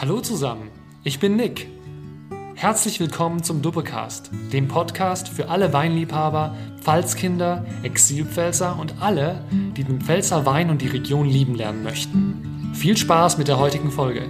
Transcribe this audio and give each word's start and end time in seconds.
Hallo 0.00 0.22
zusammen, 0.22 0.70
ich 1.04 1.20
bin 1.20 1.36
Nick. 1.36 1.66
Herzlich 2.54 3.00
willkommen 3.00 3.42
zum 3.42 3.60
Duppecast, 3.60 4.30
dem 4.50 4.66
Podcast 4.66 5.28
für 5.28 5.50
alle 5.50 5.74
Weinliebhaber, 5.74 6.56
Pfalzkinder, 6.80 7.66
Exilpfälzer 7.82 8.78
und 8.78 8.94
alle, 9.02 9.44
die 9.76 9.84
den 9.84 10.00
Pfälzer 10.00 10.46
Wein 10.46 10.70
und 10.70 10.80
die 10.80 10.86
Region 10.86 11.28
lieben 11.28 11.54
lernen 11.54 11.82
möchten. 11.82 12.72
Viel 12.72 12.96
Spaß 12.96 13.36
mit 13.36 13.48
der 13.48 13.58
heutigen 13.58 13.90
Folge. 13.90 14.22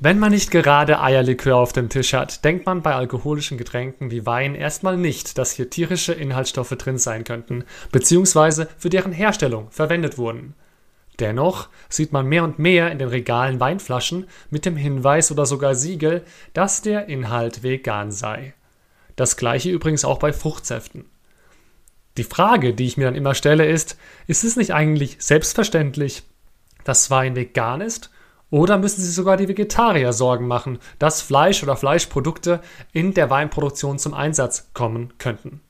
Wenn 0.00 0.18
man 0.18 0.32
nicht 0.32 0.50
gerade 0.50 1.00
Eierlikör 1.00 1.58
auf 1.58 1.72
dem 1.72 1.88
Tisch 1.88 2.12
hat, 2.12 2.44
denkt 2.44 2.66
man 2.66 2.82
bei 2.82 2.96
alkoholischen 2.96 3.58
Getränken 3.58 4.10
wie 4.10 4.26
Wein 4.26 4.56
erstmal 4.56 4.96
nicht, 4.96 5.38
dass 5.38 5.52
hier 5.52 5.70
tierische 5.70 6.12
Inhaltsstoffe 6.12 6.70
drin 6.70 6.98
sein 6.98 7.22
könnten, 7.22 7.62
beziehungsweise 7.92 8.66
für 8.76 8.90
deren 8.90 9.12
Herstellung 9.12 9.70
verwendet 9.70 10.18
wurden. 10.18 10.54
Dennoch 11.18 11.68
sieht 11.88 12.12
man 12.12 12.26
mehr 12.26 12.44
und 12.44 12.58
mehr 12.58 12.90
in 12.90 12.98
den 12.98 13.08
Regalen 13.08 13.58
Weinflaschen 13.60 14.26
mit 14.50 14.66
dem 14.66 14.76
Hinweis 14.76 15.32
oder 15.32 15.46
sogar 15.46 15.74
Siegel, 15.74 16.24
dass 16.52 16.82
der 16.82 17.08
Inhalt 17.08 17.62
vegan 17.62 18.12
sei. 18.12 18.54
Das 19.16 19.36
gleiche 19.36 19.70
übrigens 19.70 20.04
auch 20.04 20.18
bei 20.18 20.32
Fruchtsäften. 20.32 21.06
Die 22.18 22.24
Frage, 22.24 22.74
die 22.74 22.86
ich 22.86 22.96
mir 22.96 23.04
dann 23.06 23.14
immer 23.14 23.34
stelle, 23.34 23.66
ist, 23.66 23.98
ist 24.26 24.44
es 24.44 24.56
nicht 24.56 24.72
eigentlich 24.72 25.16
selbstverständlich, 25.18 26.22
dass 26.84 27.10
Wein 27.10 27.36
vegan 27.36 27.80
ist? 27.80 28.10
Oder 28.50 28.78
müssen 28.78 29.02
sich 29.02 29.14
sogar 29.14 29.36
die 29.36 29.48
Vegetarier 29.48 30.12
Sorgen 30.12 30.46
machen, 30.46 30.78
dass 30.98 31.20
Fleisch 31.20 31.62
oder 31.62 31.76
Fleischprodukte 31.76 32.60
in 32.92 33.12
der 33.12 33.28
Weinproduktion 33.28 33.98
zum 33.98 34.14
Einsatz 34.14 34.70
kommen 34.72 35.14
könnten? 35.18 35.60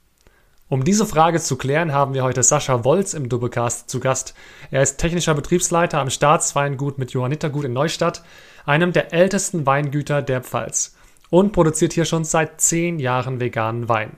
Um 0.69 0.83
diese 0.83 1.06
Frage 1.06 1.38
zu 1.38 1.55
klären, 1.56 1.93
haben 1.93 2.12
wir 2.12 2.25
heute 2.25 2.43
Sascha 2.43 2.83
Wolz 2.83 3.15
im 3.15 3.29
Doublecast 3.29 3.88
zu 3.88 4.01
Gast. 4.01 4.34
Er 4.73 4.83
ist 4.83 4.97
technischer 4.97 5.33
Betriebsleiter 5.33 6.01
am 6.01 6.11
Staatsweingut 6.11 6.98
mit 6.98 7.13
Johannitergut 7.13 7.66
in 7.66 7.73
Neustadt, 7.73 8.24
einem 8.65 8.93
der 8.93 9.13
ältesten 9.13 9.65
Weingüter 9.65 10.23
der 10.23 10.43
Pfalz, 10.43 10.96
und 11.30 11.52
produziert 11.52 11.93
hier 11.93 12.05
schon 12.05 12.24
seit 12.24 12.60
zehn 12.60 12.99
Jahren 12.99 13.38
veganen 13.38 13.88
Wein. 13.88 14.16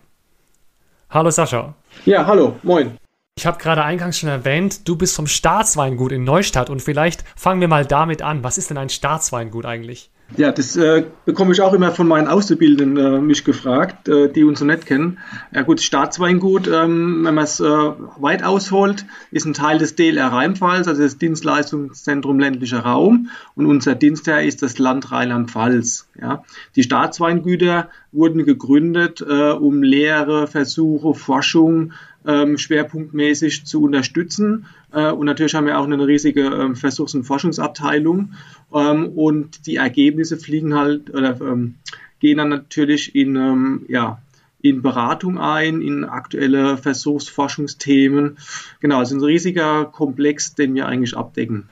Hallo 1.10 1.30
Sascha. 1.30 1.74
Ja, 2.06 2.24
hallo, 2.26 2.56
moin. 2.62 2.96
Ich 3.36 3.44
habe 3.44 3.58
gerade 3.58 3.84
eingangs 3.84 4.18
schon 4.18 4.30
erwähnt, 4.30 4.88
du 4.88 4.96
bist 4.96 5.14
vom 5.14 5.26
Staatsweingut 5.26 6.12
in 6.12 6.24
Neustadt 6.24 6.70
und 6.70 6.80
vielleicht 6.80 7.24
fangen 7.36 7.60
wir 7.60 7.68
mal 7.68 7.84
damit 7.84 8.22
an. 8.22 8.42
Was 8.42 8.56
ist 8.56 8.70
denn 8.70 8.78
ein 8.78 8.88
Staatsweingut 8.88 9.66
eigentlich? 9.66 10.10
Ja, 10.36 10.52
das 10.52 10.76
äh, 10.76 11.04
bekomme 11.24 11.52
ich 11.52 11.62
auch 11.62 11.72
immer 11.72 11.90
von 11.90 12.06
meinen 12.06 12.28
Auszubildenden 12.28 12.96
äh, 12.98 13.18
mich 13.20 13.44
gefragt, 13.44 14.08
äh, 14.08 14.30
die 14.30 14.44
uns 14.44 14.58
so 14.58 14.66
nicht 14.66 14.84
kennen. 14.84 15.18
Ja 15.54 15.62
gut, 15.62 15.80
Staatsweingut, 15.80 16.68
ähm, 16.68 17.24
wenn 17.24 17.34
man 17.34 17.44
es 17.44 17.60
äh, 17.60 17.64
weit 17.64 18.42
ausholt, 18.44 19.06
ist 19.30 19.46
ein 19.46 19.54
Teil 19.54 19.78
des 19.78 19.96
DLR 19.96 20.26
Rheinpfalz, 20.26 20.86
also 20.86 21.02
das 21.02 21.16
Dienstleistungszentrum 21.16 22.38
ländlicher 22.38 22.80
Raum. 22.80 23.30
Und 23.54 23.64
unser 23.64 23.94
Dienstherr 23.94 24.42
ist 24.42 24.60
das 24.62 24.78
Land 24.78 25.10
Rheinland-Pfalz. 25.10 26.08
Ja. 26.20 26.44
Die 26.76 26.82
Staatsweingüter 26.82 27.88
wurden 28.12 28.44
gegründet, 28.44 29.24
äh, 29.26 29.52
um 29.52 29.82
Lehre, 29.82 30.46
Versuche, 30.46 31.14
Forschung 31.14 31.92
ähm, 32.28 32.58
schwerpunktmäßig 32.58 33.64
zu 33.64 33.82
unterstützen. 33.82 34.66
Äh, 34.92 35.10
und 35.10 35.26
natürlich 35.26 35.54
haben 35.54 35.66
wir 35.66 35.78
auch 35.78 35.84
eine 35.84 36.06
riesige 36.06 36.42
ähm, 36.42 36.76
Versuchs- 36.76 37.14
und 37.14 37.24
Forschungsabteilung. 37.24 38.34
Ähm, 38.72 39.06
und 39.08 39.66
die 39.66 39.76
Ergebnisse 39.76 40.36
fliegen 40.36 40.74
halt 40.74 41.12
oder 41.12 41.40
ähm, 41.40 41.76
gehen 42.20 42.36
dann 42.38 42.50
natürlich 42.50 43.14
in, 43.14 43.34
ähm, 43.34 43.86
ja, 43.88 44.20
in 44.60 44.82
Beratung 44.82 45.38
ein, 45.38 45.80
in 45.80 46.04
aktuelle 46.04 46.76
Versuchsforschungsthemen. 46.76 48.38
Genau, 48.80 48.98
also 48.98 49.16
ein 49.16 49.22
riesiger 49.22 49.86
Komplex, 49.86 50.54
den 50.54 50.74
wir 50.74 50.86
eigentlich 50.86 51.16
abdecken. 51.16 51.70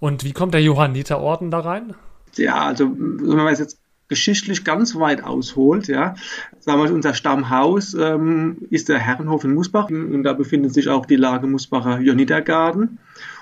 Und 0.00 0.24
wie 0.24 0.32
kommt 0.32 0.52
der 0.52 0.62
Johanniterorden 0.62 1.50
da 1.50 1.60
rein? 1.60 1.94
Ja, 2.36 2.64
also 2.64 2.90
wenn 2.90 3.36
man 3.36 3.54
jetzt 3.54 3.78
geschichtlich 4.08 4.64
ganz 4.64 4.94
weit 4.96 5.22
ausholt, 5.24 5.88
ja, 5.88 6.14
wir, 6.64 6.92
unser 6.92 7.14
Stammhaus 7.14 7.94
ähm, 7.94 8.58
ist 8.70 8.88
der 8.88 8.98
Herrenhof 8.98 9.44
in 9.44 9.54
Musbach 9.54 9.88
und 9.90 10.22
da 10.22 10.32
befindet 10.32 10.74
sich 10.74 10.88
auch 10.88 11.06
die 11.06 11.16
Lage 11.16 11.46
Musbacher 11.46 12.00
Jonitergarten. 12.00 12.98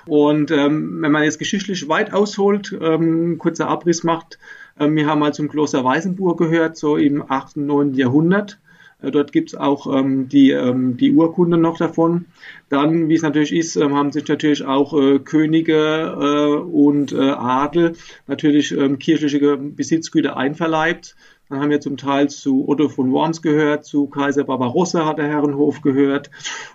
Und 0.06 0.50
ähm, 0.50 1.00
wenn 1.00 1.12
man 1.12 1.22
jetzt 1.22 1.38
geschichtlich 1.38 1.88
weit 1.88 2.12
ausholt, 2.12 2.76
ähm, 2.80 3.38
kurzer 3.38 3.68
Abriss 3.68 4.04
macht, 4.04 4.38
ähm, 4.78 4.96
wir 4.96 5.06
haben 5.06 5.20
mal 5.20 5.32
zum 5.32 5.48
Kloster 5.48 5.84
Weißenburg 5.84 6.38
gehört, 6.38 6.76
so 6.76 6.96
im 6.96 7.24
8., 7.30 7.56
9. 7.56 7.94
Jahrhundert. 7.94 8.58
Äh, 9.04 9.10
dort 9.10 9.32
gibt 9.32 9.50
es 9.50 9.54
auch 9.54 9.86
ähm, 9.92 10.28
die, 10.28 10.50
ähm, 10.50 10.96
die 10.96 11.12
Urkunde 11.12 11.56
noch 11.56 11.78
davon. 11.78 12.26
Dann, 12.68 13.08
wie 13.08 13.14
es 13.14 13.22
natürlich 13.22 13.52
ist, 13.52 13.76
ähm, 13.76 13.94
haben 13.94 14.12
sich 14.12 14.26
natürlich 14.26 14.64
auch 14.64 14.98
äh, 14.98 15.18
Könige 15.18 16.16
äh, 16.18 16.60
und 16.60 17.12
äh, 17.12 17.30
Adel 17.30 17.94
natürlich 18.26 18.72
ähm, 18.72 18.98
kirchliche 18.98 19.56
Besitzgüter 19.56 20.36
einverleibt. 20.36 21.16
Dann 21.48 21.60
haben 21.60 21.70
wir 21.70 21.80
zum 21.80 21.96
Teil 21.98 22.30
zu 22.30 22.66
Otto 22.68 22.88
von 22.88 23.12
Worms 23.12 23.42
gehört, 23.42 23.84
zu 23.84 24.06
Kaiser 24.06 24.44
Barbarossa 24.44 25.04
hat 25.04 25.18
der 25.18 25.28
Herrenhof 25.28 25.82
gehört 25.82 26.30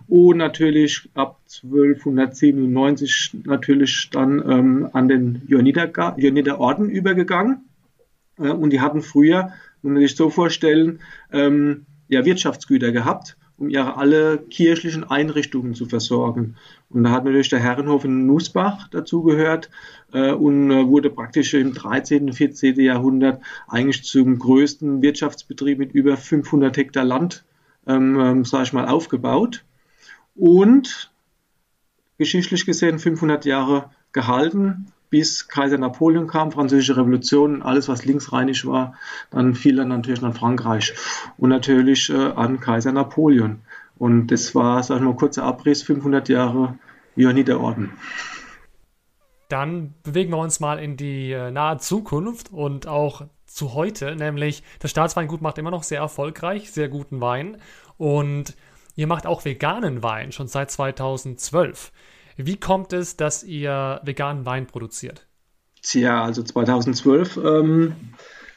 und 0.07 0.37
natürlich 0.37 1.09
ab 1.15 1.39
1297 1.63 3.39
natürlich 3.45 4.09
dann 4.11 4.43
ähm, 4.47 4.89
an 4.93 5.07
den 5.07 5.41
Johanniterorden 5.47 6.89
übergegangen. 6.89 7.69
Äh, 8.37 8.49
und 8.49 8.71
die 8.71 8.79
hatten 8.79 9.01
früher, 9.01 9.51
muss 9.81 9.93
man 9.93 10.01
sich 10.01 10.15
so 10.15 10.29
vorstellen, 10.29 10.99
ähm, 11.31 11.85
ja, 12.09 12.25
Wirtschaftsgüter 12.25 12.91
gehabt, 12.91 13.37
um 13.57 13.69
ihre 13.69 13.97
alle 13.97 14.39
kirchlichen 14.39 15.03
Einrichtungen 15.03 15.75
zu 15.75 15.85
versorgen. 15.85 16.55
Und 16.89 17.03
da 17.03 17.11
hat 17.11 17.23
natürlich 17.23 17.49
der 17.49 17.59
Herrenhof 17.59 18.03
in 18.03 18.25
Nussbach 18.25 18.87
dazugehört 18.89 19.69
äh, 20.11 20.31
und 20.31 20.71
äh, 20.71 20.87
wurde 20.87 21.09
praktisch 21.09 21.53
im 21.53 21.73
13., 21.73 22.33
14. 22.33 22.79
Jahrhundert 22.79 23.41
eigentlich 23.67 24.03
zum 24.03 24.39
größten 24.39 25.01
Wirtschaftsbetrieb 25.01 25.77
mit 25.77 25.93
über 25.93 26.17
500 26.17 26.75
Hektar 26.75 27.05
Land, 27.05 27.45
ähm, 27.87 28.19
ähm, 28.19 28.45
sage 28.45 28.63
ich 28.63 28.73
mal, 28.73 28.87
aufgebaut. 28.87 29.63
Und 30.35 31.11
geschichtlich 32.17 32.65
gesehen 32.65 32.99
500 32.99 33.45
Jahre 33.45 33.91
gehalten 34.11 34.91
bis 35.09 35.47
Kaiser 35.47 35.77
Napoleon 35.77 36.27
kam, 36.27 36.51
Französische 36.51 36.97
Revolution, 36.97 37.61
alles 37.61 37.87
was 37.87 38.05
linksrheinisch 38.05 38.65
war, 38.65 38.95
dann 39.31 39.55
fiel 39.55 39.75
dann 39.75 39.89
natürlich 39.89 40.23
an 40.23 40.33
Frankreich 40.33 40.93
und 41.37 41.49
natürlich 41.49 42.09
äh, 42.09 42.31
an 42.31 42.59
Kaiser 42.59 42.91
Napoleon. 42.91 43.61
Und 43.97 44.27
das 44.27 44.55
war, 44.55 44.81
sag 44.83 44.97
ich 44.97 45.03
mal, 45.03 45.15
kurzer 45.15 45.43
Abriss, 45.43 45.83
500 45.83 46.29
Jahre 46.29 46.77
Johanniterorden. 47.15 47.91
Dann 49.49 49.95
bewegen 50.03 50.31
wir 50.31 50.37
uns 50.37 50.59
mal 50.59 50.79
in 50.79 50.95
die 50.95 51.31
äh, 51.31 51.51
nahe 51.51 51.79
Zukunft 51.79 52.53
und 52.53 52.87
auch 52.87 53.23
zu 53.47 53.73
heute, 53.73 54.15
nämlich 54.15 54.63
das 54.79 54.91
Staatsweingut 54.91 55.41
macht 55.41 55.57
immer 55.57 55.71
noch 55.71 55.83
sehr 55.83 55.99
erfolgreich, 55.99 56.71
sehr 56.71 56.87
guten 56.87 57.19
Wein 57.19 57.57
und 57.97 58.55
ihr 58.95 59.07
macht 59.07 59.25
auch 59.25 59.43
veganen 59.43 60.03
Wein 60.03 60.31
schon 60.31 60.47
seit 60.47 60.69
2012. 60.69 61.91
Wie 62.41 62.55
kommt 62.55 62.93
es, 62.93 63.17
dass 63.17 63.43
ihr 63.43 63.99
veganen 64.05 64.45
Wein 64.45 64.65
produziert? 64.65 65.27
Tja, 65.81 66.23
also 66.23 66.41
2012 66.41 67.35
ähm, 67.35 67.95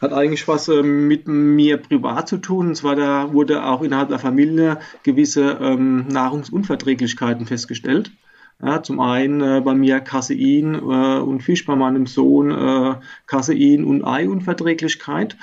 hat 0.01 0.13
eigentlich 0.13 0.47
was 0.47 0.69
ähm, 0.69 1.09
mit 1.09 1.27
mir 1.27 1.79
privat 1.79 2.29
zu 2.29 2.37
tun. 2.37 2.69
Und 2.69 2.75
zwar 2.77 2.95
da 2.95 3.33
wurde 3.33 3.65
auch 3.65 3.83
innerhalb 3.83 4.09
der 4.09 4.21
Familie 4.21 4.79
gewisse 5.03 5.59
ähm, 5.61 6.07
Nahrungsunverträglichkeiten 6.07 7.45
festgestellt. 7.47 8.13
Ja, 8.63 8.85
zum 8.85 9.01
einen 9.01 9.41
äh, 9.41 9.61
bei 9.65 9.75
mir 9.75 9.99
Casein 9.99 10.77
äh, 10.77 11.19
und 11.19 11.43
Fisch, 11.43 11.67
bei 11.67 11.75
meinem 11.75 12.07
Sohn 12.07 12.53
äh, 12.53 13.85
und 13.85 14.05
Eiunverträglichkeit. 14.05 15.37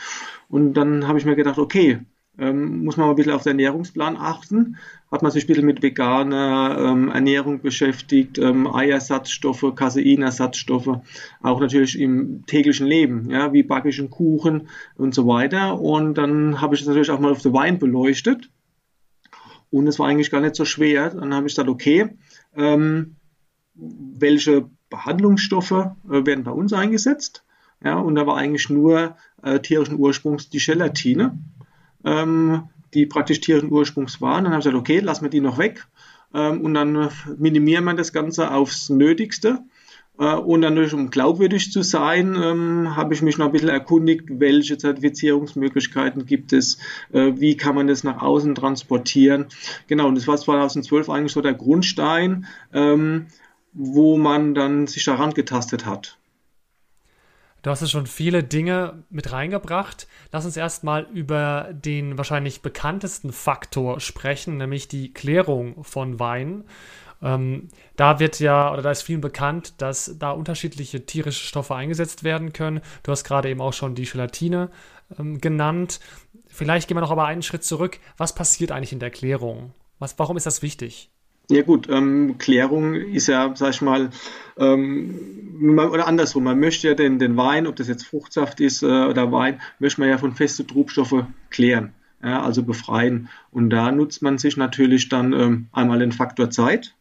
Und 0.48 0.76
dann 0.76 1.10
habe 1.10 1.20
ich 1.20 1.26
mir 1.26 1.36
gedacht, 1.36 1.58
okay, 1.58 2.00
ähm, 2.40 2.84
muss 2.84 2.98
man 2.98 3.08
mal 3.08 3.14
ein 3.14 3.16
bisschen 3.16 3.34
auf 3.34 3.44
den 3.44 3.52
Ernährungsplan 3.52 4.18
achten. 4.18 4.78
Hat 5.12 5.22
man 5.22 5.32
sich 5.32 5.44
ein 5.44 5.48
bisschen 5.48 5.66
mit 5.66 5.82
veganer 5.82 6.78
ähm, 6.80 7.10
Ernährung 7.10 7.62
beschäftigt, 7.62 8.38
ähm, 8.38 8.68
Eiersatzstoffe, 8.68 9.74
Caseinersatzstoffe, 9.76 11.00
auch 11.42 11.60
natürlich 11.60 12.00
im 12.00 12.46
täglichen 12.46 12.88
Leben, 12.88 13.30
ja, 13.30 13.52
wie 13.54 13.64
backe 13.64 13.90
ich 13.90 14.00
einen 14.00 14.10
Kuchen 14.10 14.70
und 14.96 15.14
so 15.14 15.28
weiter. 15.28 15.80
Und 15.80 16.18
dann 16.18 16.62
habe 16.62 16.76
ich 16.76 16.82
das 16.82 16.88
natürlich 16.88 17.12
auch 17.12 17.20
mal 17.20 17.32
auf 17.32 17.42
den 17.42 17.54
Wein 17.54 17.80
beleuchtet. 17.80 18.50
Und 19.72 19.88
es 19.88 20.00
war 20.00 20.08
eigentlich 20.08 20.32
gar 20.32 20.42
nicht 20.42 20.56
so 20.56 20.66
schwer. 20.66 21.10
Dann 21.10 21.34
habe 21.34 21.48
ich 21.48 21.54
gesagt, 21.54 21.70
okay, 21.70 22.10
ähm, 22.56 23.16
welche 23.76 24.70
Behandlungsstoffe 24.90 25.72
äh, 25.72 26.26
werden 26.26 26.44
bei 26.44 26.52
uns 26.52 26.74
eingesetzt? 26.74 27.44
Ja, 27.84 27.98
und 27.98 28.16
da 28.16 28.28
war 28.28 28.38
eigentlich 28.38 28.70
nur 28.70 29.16
äh, 29.42 29.60
tierischen 29.60 29.98
Ursprungs 29.98 30.50
die 30.50 30.60
Gelatine 30.60 31.38
ähm, 32.04 32.70
die 32.94 33.06
praktisch 33.06 33.40
tierischen 33.42 33.72
Ursprungs 33.72 34.22
waren. 34.22 34.44
Dann 34.44 34.54
habe 34.54 34.62
ich 34.62 34.66
gesagt, 34.66 34.80
okay, 34.80 35.00
lassen 35.00 35.24
wir 35.24 35.30
die 35.30 35.42
noch 35.42 35.58
weg. 35.58 35.86
Ähm, 36.34 36.62
und 36.62 36.74
dann 36.74 37.10
minimieren 37.38 37.86
wir 37.86 37.94
das 37.94 38.14
Ganze 38.14 38.52
aufs 38.52 38.90
Nötigste. 38.90 39.60
Äh, 40.20 40.36
und 40.36 40.62
dann, 40.62 40.78
um 40.78 41.10
glaubwürdig 41.10 41.72
zu 41.72 41.82
sein, 41.82 42.36
ähm, 42.36 42.96
habe 42.96 43.14
ich 43.14 43.22
mich 43.22 43.38
noch 43.38 43.48
ein 43.48 43.52
bisschen 43.52 43.70
erkundigt, 43.70 44.26
welche 44.28 44.78
Zertifizierungsmöglichkeiten 44.78 46.26
gibt 46.26 46.54
es, 46.54 46.78
äh, 47.12 47.34
wie 47.36 47.58
kann 47.58 47.76
man 47.76 47.88
das 47.88 48.04
nach 48.04 48.22
außen 48.22 48.54
transportieren. 48.54 49.48
Genau, 49.88 50.08
und 50.08 50.16
das 50.16 50.28
war 50.28 50.38
2012 50.38 51.10
eigentlich 51.10 51.32
so 51.32 51.42
der 51.42 51.54
Grundstein, 51.54 52.46
ähm, 52.74 53.28
wo 53.74 54.18
man 54.18 54.54
dann 54.54 54.88
sich 54.88 55.06
daran 55.06 55.34
getastet 55.34 55.86
hat. 55.86 56.19
Du 57.62 57.70
hast 57.70 57.82
ja 57.82 57.88
schon 57.88 58.08
viele 58.08 58.44
Dinge 58.44 59.04
mit 59.10 59.32
reingebracht. 59.32 60.08
Lass 60.32 60.46
uns 60.46 60.56
erstmal 60.56 61.04
über 61.14 61.70
den 61.72 62.18
wahrscheinlich 62.18 62.62
bekanntesten 62.62 63.34
Faktor 63.34 64.00
sprechen, 64.00 64.58
nämlich 64.58 64.88
die 64.88 65.14
Klärung 65.14 65.84
von 65.84 66.20
Wein. 66.20 66.64
Ähm, 67.22 67.68
da 67.98 68.20
wird 68.20 68.40
ja, 68.40 68.72
oder 68.72 68.82
da 68.82 68.92
ist 68.92 69.02
vielen 69.02 69.22
bekannt, 69.22 69.74
dass 69.80 70.16
da 70.18 70.32
unterschiedliche 70.32 71.06
tierische 71.06 71.46
Stoffe 71.46 71.76
eingesetzt 71.76 72.24
werden 72.24 72.54
können. 72.54 72.82
Du 73.04 73.12
hast 73.12 73.26
gerade 73.26 73.50
eben 73.50 73.62
auch 73.62 73.74
schon 73.74 73.96
die 73.96 74.06
Gelatine 74.06 74.70
ähm, 75.18 75.42
genannt. 75.42 76.00
Vielleicht 76.48 76.88
gehen 76.88 76.96
wir 76.96 77.02
noch 77.02 77.12
aber 77.12 77.26
einen 77.26 77.44
Schritt 77.44 77.64
zurück. 77.64 78.00
Was 78.18 78.34
passiert 78.36 78.72
eigentlich 78.72 78.94
in 78.94 79.00
der 79.00 79.12
Klärung? 79.12 79.74
Was, 80.00 80.18
warum 80.18 80.38
ist 80.38 80.46
das 80.46 80.62
wichtig? 80.62 81.12
Ja 81.52 81.64
gut, 81.64 81.90
ähm, 81.90 82.38
Klärung 82.38 82.94
ist 82.94 83.28
ja, 83.28 83.52
sag 83.56 83.72
ich 83.72 83.82
mal, 83.82 84.12
ähm, 84.58 85.58
oder 85.76 86.08
andersrum, 86.08 86.44
man 86.44 86.60
möchte 86.60 86.90
ja 86.90 86.94
den, 86.94 87.18
den 87.18 87.38
Wein, 87.38 87.66
ob 87.66 87.76
das 87.76 87.88
jetzt 87.88 88.06
Fruchtsaft 88.06 88.60
ist 88.60 88.84
äh, 88.84 88.86
oder 88.86 89.32
Wein, 89.32 89.60
möchte 89.80 90.00
man 90.00 90.10
ja 90.10 90.20
von 90.20 90.36
feste 90.36 90.66
Trubstoffe 90.68 91.26
klären, 91.50 91.94
ja, 92.24 92.44
also 92.44 92.62
befreien. 92.62 93.30
Und 93.50 93.72
da 93.72 93.92
nutzt 93.92 94.22
man 94.22 94.38
sich 94.38 94.58
natürlich 94.58 95.10
dann 95.10 95.34
ähm, 95.34 95.68
einmal 95.72 95.98
den 95.98 96.12
Faktor 96.12 96.52
Zeit, 96.52 96.96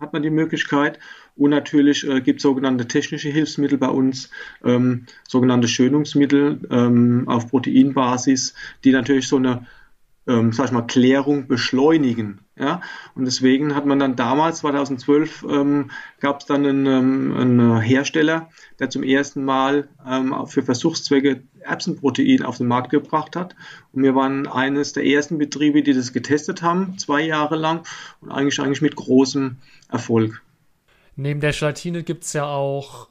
hat 0.00 0.12
man 0.12 0.22
die 0.24 0.30
Möglichkeit. 0.30 0.98
Und 1.36 1.50
natürlich 1.50 2.04
äh, 2.04 2.20
gibt 2.20 2.40
es 2.40 2.42
sogenannte 2.42 2.88
technische 2.88 3.28
Hilfsmittel 3.28 3.78
bei 3.78 3.88
uns, 3.88 4.28
ähm, 4.64 5.06
sogenannte 5.28 5.68
Schönungsmittel 5.68 6.66
ähm, 6.68 7.28
auf 7.28 7.48
Proteinbasis, 7.48 8.54
die 8.82 8.90
natürlich 8.90 9.28
so 9.28 9.36
eine 9.36 9.66
ähm, 10.26 10.52
sag 10.52 10.66
ich 10.66 10.72
mal, 10.72 10.82
Klärung 10.82 11.46
beschleunigen. 11.46 12.43
Ja? 12.56 12.80
Und 13.14 13.24
deswegen 13.24 13.74
hat 13.74 13.86
man 13.86 13.98
dann 13.98 14.16
damals, 14.16 14.58
2012, 14.58 15.46
ähm, 15.48 15.90
gab 16.20 16.40
es 16.40 16.46
dann 16.46 16.64
einen, 16.64 16.86
ähm, 16.86 17.36
einen, 17.36 17.80
Hersteller, 17.80 18.50
der 18.78 18.90
zum 18.90 19.02
ersten 19.02 19.44
Mal 19.44 19.88
ähm, 20.06 20.34
für 20.46 20.62
Versuchszwecke 20.62 21.42
Erbsenprotein 21.60 22.42
auf 22.42 22.58
den 22.58 22.66
Markt 22.66 22.90
gebracht 22.90 23.36
hat. 23.36 23.56
Und 23.92 24.02
wir 24.02 24.14
waren 24.14 24.46
eines 24.46 24.92
der 24.92 25.04
ersten 25.04 25.38
Betriebe, 25.38 25.82
die 25.82 25.94
das 25.94 26.12
getestet 26.12 26.62
haben, 26.62 26.98
zwei 26.98 27.22
Jahre 27.22 27.56
lang 27.56 27.86
und 28.20 28.30
eigentlich, 28.30 28.60
eigentlich 28.60 28.82
mit 28.82 28.96
großem 28.96 29.56
Erfolg. 29.90 30.42
Neben 31.16 31.40
der 31.40 31.52
Gelatine 31.52 32.02
gibt 32.02 32.24
es 32.24 32.32
ja 32.32 32.44
auch 32.44 33.08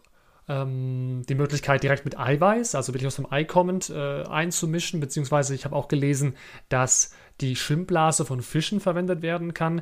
ähm, 0.48 1.24
die 1.28 1.36
Möglichkeit, 1.36 1.84
direkt 1.84 2.06
mit 2.06 2.20
Eiweiß, 2.20 2.76
also 2.76 2.94
wirklich 2.94 3.08
aus 3.08 3.16
dem 3.16 3.32
Ei 3.32 3.44
kommend, 3.44 3.90
äh, 3.90 4.24
einzumischen, 4.24 5.00
beziehungsweise 5.00 5.56
ich 5.56 5.66
habe 5.66 5.76
auch 5.76 5.88
gelesen, 5.88 6.36
dass 6.70 7.12
die 7.42 7.56
Schwimmblase 7.56 8.26
von 8.26 8.42
Fischen 8.42 8.80
verwendet 8.80 9.22
werden 9.22 9.54
kann. 9.54 9.82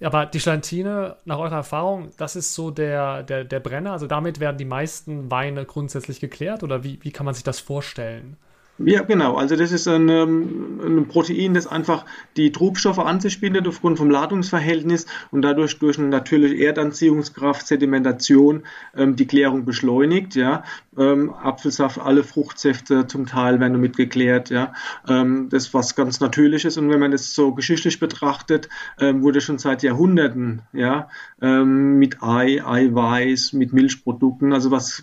Aber 0.00 0.26
die 0.26 0.38
Gelatine, 0.38 1.16
nach 1.24 1.38
eurer 1.38 1.56
Erfahrung, 1.56 2.12
das 2.16 2.36
ist 2.36 2.54
so 2.54 2.70
der, 2.70 3.24
der, 3.24 3.44
der 3.44 3.60
Brenner. 3.60 3.92
Also 3.92 4.06
damit 4.06 4.38
werden 4.38 4.56
die 4.56 4.64
meisten 4.64 5.30
Weine 5.30 5.64
grundsätzlich 5.64 6.20
geklärt 6.20 6.62
oder 6.62 6.84
wie, 6.84 7.00
wie 7.02 7.10
kann 7.10 7.26
man 7.26 7.34
sich 7.34 7.42
das 7.42 7.58
vorstellen? 7.58 8.36
Ja, 8.78 9.02
genau. 9.02 9.34
Also 9.34 9.56
das 9.56 9.72
ist 9.72 9.88
ein, 9.88 10.08
ähm, 10.08 10.80
ein, 10.80 11.08
Protein, 11.08 11.54
das 11.54 11.66
einfach 11.66 12.04
die 12.36 12.52
Trubstoffe 12.52 13.00
an 13.00 13.18
sich 13.18 13.40
bindet 13.40 13.66
aufgrund 13.66 13.98
vom 13.98 14.08
Ladungsverhältnis 14.08 15.06
und 15.32 15.42
dadurch 15.42 15.80
durch 15.80 15.98
eine 15.98 16.08
natürliche 16.08 16.64
Erdanziehungskraft, 16.64 17.66
Sedimentation 17.66 18.62
ähm, 18.96 19.16
die 19.16 19.26
Klärung 19.26 19.64
beschleunigt. 19.64 20.36
Ja, 20.36 20.62
ähm, 20.96 21.34
Apfelsaft, 21.34 21.98
alle 21.98 22.22
Fruchtsäfte 22.22 23.08
zum 23.08 23.26
Teil 23.26 23.58
werden 23.58 23.72
damit 23.72 23.96
geklärt. 23.96 24.50
Ja, 24.50 24.72
ähm, 25.08 25.48
das 25.50 25.66
ist 25.66 25.74
was 25.74 25.96
ganz 25.96 26.20
Natürliches 26.20 26.78
und 26.78 26.88
wenn 26.88 27.00
man 27.00 27.10
das 27.10 27.34
so 27.34 27.54
geschichtlich 27.54 27.98
betrachtet, 27.98 28.68
ähm, 29.00 29.22
wurde 29.22 29.40
schon 29.40 29.58
seit 29.58 29.82
Jahrhunderten 29.82 30.62
ja 30.72 31.08
ähm, 31.42 31.98
mit 31.98 32.22
Ei, 32.22 32.64
Eiweiß, 32.64 33.54
mit 33.54 33.72
Milchprodukten, 33.72 34.52
also 34.52 34.70
was 34.70 35.02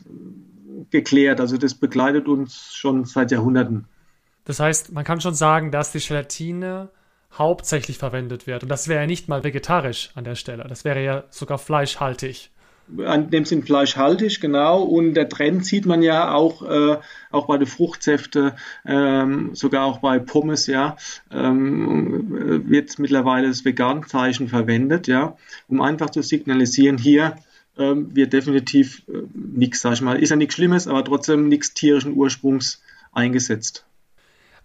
geklärt. 0.91 1.39
Also 1.39 1.57
das 1.57 1.75
begleitet 1.75 2.27
uns 2.27 2.73
schon 2.73 3.05
seit 3.05 3.31
Jahrhunderten. 3.31 3.85
Das 4.45 4.59
heißt, 4.59 4.91
man 4.93 5.03
kann 5.03 5.21
schon 5.21 5.33
sagen, 5.33 5.71
dass 5.71 5.91
die 5.91 5.99
Gelatine 5.99 6.89
hauptsächlich 7.33 7.97
verwendet 7.97 8.47
wird. 8.47 8.63
Und 8.63 8.69
das 8.69 8.87
wäre 8.87 9.01
ja 9.01 9.07
nicht 9.07 9.27
mal 9.27 9.43
vegetarisch 9.43 10.11
an 10.15 10.23
der 10.23 10.35
Stelle. 10.35 10.65
Das 10.67 10.85
wäre 10.85 11.03
ja 11.03 11.23
sogar 11.29 11.57
fleischhaltig. 11.57 12.51
An 13.03 13.31
dem 13.31 13.45
sind 13.45 13.65
fleischhaltig, 13.65 14.39
genau. 14.39 14.83
Und 14.83 15.15
der 15.15 15.27
Trend 15.27 15.65
sieht 15.65 15.87
man 15.87 16.03
ja 16.03 16.31
auch, 16.33 16.61
äh, 16.61 16.97
auch 17.31 17.47
bei 17.47 17.57
den 17.57 17.65
Fruchtsäften, 17.65 18.51
ähm, 18.85 19.55
sogar 19.55 19.85
auch 19.85 19.97
bei 19.97 20.19
Pommes, 20.19 20.67
ja, 20.67 20.95
ähm, 21.31 22.63
wird 22.69 22.99
mittlerweile 22.99 23.47
das 23.47 23.65
Vegan-Zeichen 23.65 24.49
verwendet, 24.49 25.07
ja, 25.07 25.35
um 25.67 25.81
einfach 25.81 26.11
zu 26.11 26.21
signalisieren, 26.21 26.99
hier 26.99 27.37
ähm, 27.77 28.15
wird 28.15 28.33
definitiv 28.33 29.03
äh, 29.07 29.23
nichts, 29.33 29.81
sag 29.81 29.93
ich 29.93 30.01
mal. 30.01 30.21
Ist 30.21 30.29
ja 30.29 30.35
nichts 30.35 30.55
Schlimmes, 30.55 30.87
aber 30.87 31.03
trotzdem 31.03 31.47
nichts 31.47 31.73
tierischen 31.73 32.13
Ursprungs 32.13 32.81
eingesetzt. 33.11 33.85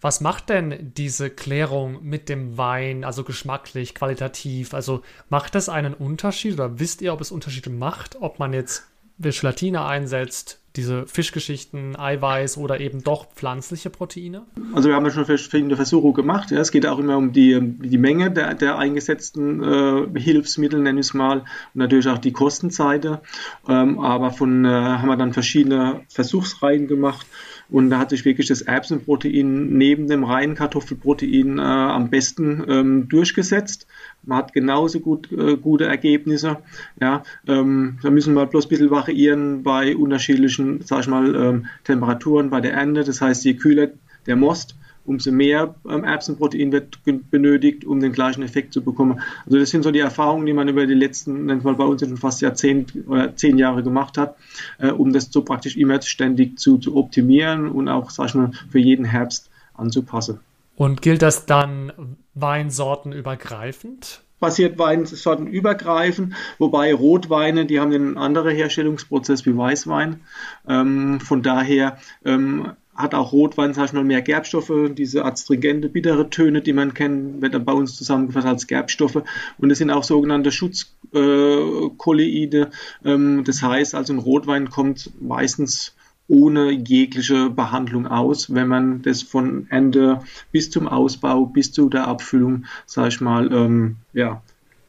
Was 0.01 0.23
macht 0.23 0.49
denn 0.49 0.93
diese 0.97 1.29
Klärung 1.29 2.03
mit 2.03 2.31
dem 2.31 2.57
Wein, 2.57 3.05
also 3.05 3.23
geschmacklich, 3.23 3.95
qualitativ? 3.95 4.73
Also 4.73 5.03
macht 5.29 5.55
das 5.55 5.69
einen 5.69 5.93
Unterschied 5.93 6.55
oder 6.55 6.79
wisst 6.79 7.03
ihr, 7.03 7.13
ob 7.13 7.21
es 7.21 7.31
Unterschiede 7.31 7.69
macht, 7.69 8.17
ob 8.21 8.39
man 8.39 8.55
jetzt 8.55 8.85
Gelatine 9.21 9.85
einsetzt, 9.85 10.61
diese 10.77 11.07
Fischgeschichten, 11.07 11.97
Eiweiß 11.97 12.57
oder 12.57 12.81
eben 12.81 13.03
doch 13.03 13.27
pflanzliche 13.35 13.91
Proteine? 13.91 14.43
Also 14.73 14.89
wir 14.89 14.95
haben 14.95 15.05
ja 15.05 15.11
schon 15.11 15.27
verschiedene 15.27 15.77
Versuche 15.77 16.13
gemacht. 16.13 16.51
Ja. 16.51 16.61
Es 16.61 16.71
geht 16.71 16.87
auch 16.87 16.99
immer 16.99 17.17
um 17.17 17.33
die, 17.33 17.59
die 17.61 17.99
Menge 17.99 18.31
der, 18.31 18.55
der 18.55 18.79
eingesetzten 18.79 19.63
äh, 19.63 20.19
Hilfsmittel, 20.19 20.81
nenne 20.81 21.01
ich 21.01 21.07
es 21.07 21.15
mal, 21.15 21.41
und 21.41 21.47
natürlich 21.75 22.09
auch 22.09 22.19
die 22.19 22.33
Kostenseite. 22.33 23.21
Ähm, 23.69 23.99
aber 23.99 24.31
von 24.31 24.65
äh, 24.65 24.69
haben 24.69 25.09
wir 25.09 25.17
dann 25.17 25.33
verschiedene 25.33 26.03
Versuchsreihen 26.09 26.87
gemacht 26.87 27.27
und 27.71 27.91
da 27.91 27.99
hat 27.99 28.11
sich 28.11 28.25
wirklich 28.25 28.49
das 28.49 28.63
Erbsenprotein 28.63 29.69
neben 29.69 30.09
dem 30.09 30.25
reinen 30.25 30.55
Kartoffelprotein 30.55 31.59
äh, 31.59 31.63
am 31.63 32.11
besten 32.11 32.65
ähm, 32.69 33.09
durchgesetzt. 33.09 33.87
Man 34.23 34.39
hat 34.39 34.53
genauso 34.53 35.01
gut, 35.01 35.31
äh, 35.33 35.57
gute 35.57 35.85
Ergebnisse. 35.85 36.59
Ja, 37.01 37.23
ähm, 37.47 37.99
da 38.03 38.11
müssen 38.11 38.35
wir 38.35 38.47
bloß 38.47 38.67
ein 38.67 38.69
bisschen 38.69 38.91
variieren 38.91 39.63
bei 39.63 39.97
unterschiedlichen, 39.97 40.83
sag 40.83 41.01
ich 41.01 41.09
mal, 41.09 41.35
ähm, 41.35 41.67
Temperaturen 41.85 42.51
bei 42.51 42.61
der 42.61 42.73
Ernte. 42.73 43.05
Das 43.05 43.21
heißt, 43.21 43.45
je 43.45 43.55
kühler 43.55 43.91
der 44.27 44.37
Most, 44.37 44.75
umso 45.11 45.33
mehr 45.33 45.75
ähm, 45.89 46.05
Erbsenprotein 46.05 46.71
wird 46.71 46.99
benötigt, 47.05 47.85
um 47.85 47.99
den 47.99 48.13
gleichen 48.13 48.45
Effekt 48.45 48.73
zu 48.73 48.81
bekommen. 48.81 49.21
Also 49.45 49.59
das 49.59 49.71
sind 49.71 49.83
so 49.83 49.91
die 49.91 49.99
Erfahrungen, 49.99 50.47
die 50.47 50.53
man 50.53 50.69
über 50.69 50.87
die 50.87 50.95
letzten, 50.95 51.47
nennt 51.47 51.65
man 51.65 51.77
bei 51.77 51.85
uns 51.85 52.01
schon 52.01 52.17
fast 52.17 52.41
Jahrzehnt 52.41 52.95
oder 53.09 53.35
zehn 53.35 53.59
Jahre 53.59 53.83
gemacht 53.83 54.17
hat, 54.17 54.37
äh, 54.79 54.91
um 54.91 55.13
das 55.13 55.31
so 55.33 55.43
praktisch 55.43 55.77
immer 55.77 56.01
ständig 56.01 56.59
zu, 56.61 56.79
zu 56.79 56.97
optimieren 56.97 57.69
und 57.69 57.89
auch, 57.89 58.11
sag 58.11 58.29
ich 58.29 58.35
mal, 58.35 58.53
für 58.71 58.79
jeden 58.79 59.05
Herbst 59.05 59.51
anzupassen. 59.75 60.39
Und 60.77 61.03
gilt 61.03 61.23
das 61.23 61.45
dann 61.45 62.17
weinsortenübergreifend? 62.35 64.23
passiert 64.39 64.79
Weinsorten 64.79 65.47
übergreifend, 65.47 66.33
wobei 66.59 66.95
Rotweine, 66.95 67.67
die 67.67 67.79
haben 67.79 67.93
einen 67.93 68.17
anderen 68.17 68.57
Herstellungsprozess 68.57 69.45
wie 69.45 69.55
Weißwein. 69.55 70.21
Ähm, 70.67 71.21
von 71.21 71.43
daher 71.43 71.99
ähm, 72.25 72.73
hat 73.01 73.15
auch 73.15 73.33
Rotwein, 73.33 73.75
sag 73.75 73.87
ich 73.87 73.93
mal, 73.93 74.05
mehr 74.05 74.23
Gerbstoffe, 74.23 74.73
diese 74.93 75.25
astringente, 75.25 75.89
bittere 75.89 76.31
Töne, 76.31 76.61
die 76.61 76.73
man 76.73 76.95
kennt, 76.95 77.43
wird 77.43 77.55
dann 77.55 77.65
bei 77.65 77.73
uns 77.73 77.97
zusammengefasst 77.97 78.47
als 78.47 78.67
Gerbstoffe. 78.67 79.23
Und 79.59 79.71
es 79.71 79.79
sind 79.79 79.91
auch 79.91 80.05
sogenannte 80.05 80.53
Schutzkolleide. 80.53 82.71
Äh, 83.05 83.11
ähm, 83.11 83.45
das 83.45 83.63
heißt, 83.63 83.95
also 83.95 84.13
ein 84.13 84.19
Rotwein 84.19 84.71
kommt 84.71 85.11
meistens 85.21 85.95
ohne 86.29 86.71
jegliche 86.71 87.51
Behandlung 87.51 88.07
aus, 88.07 88.55
wenn 88.55 88.69
man 88.69 89.03
das 89.03 89.23
von 89.23 89.67
Ende 89.69 90.21
bis 90.53 90.71
zum 90.71 90.87
Ausbau, 90.87 91.47
bis 91.47 91.73
zu 91.73 91.89
der 91.89 92.07
Abfüllung, 92.07 92.67
sag 92.87 93.09
ich 93.09 93.21
mal, 93.21 93.53
ähm, 93.53 93.97
ja, 94.13 94.41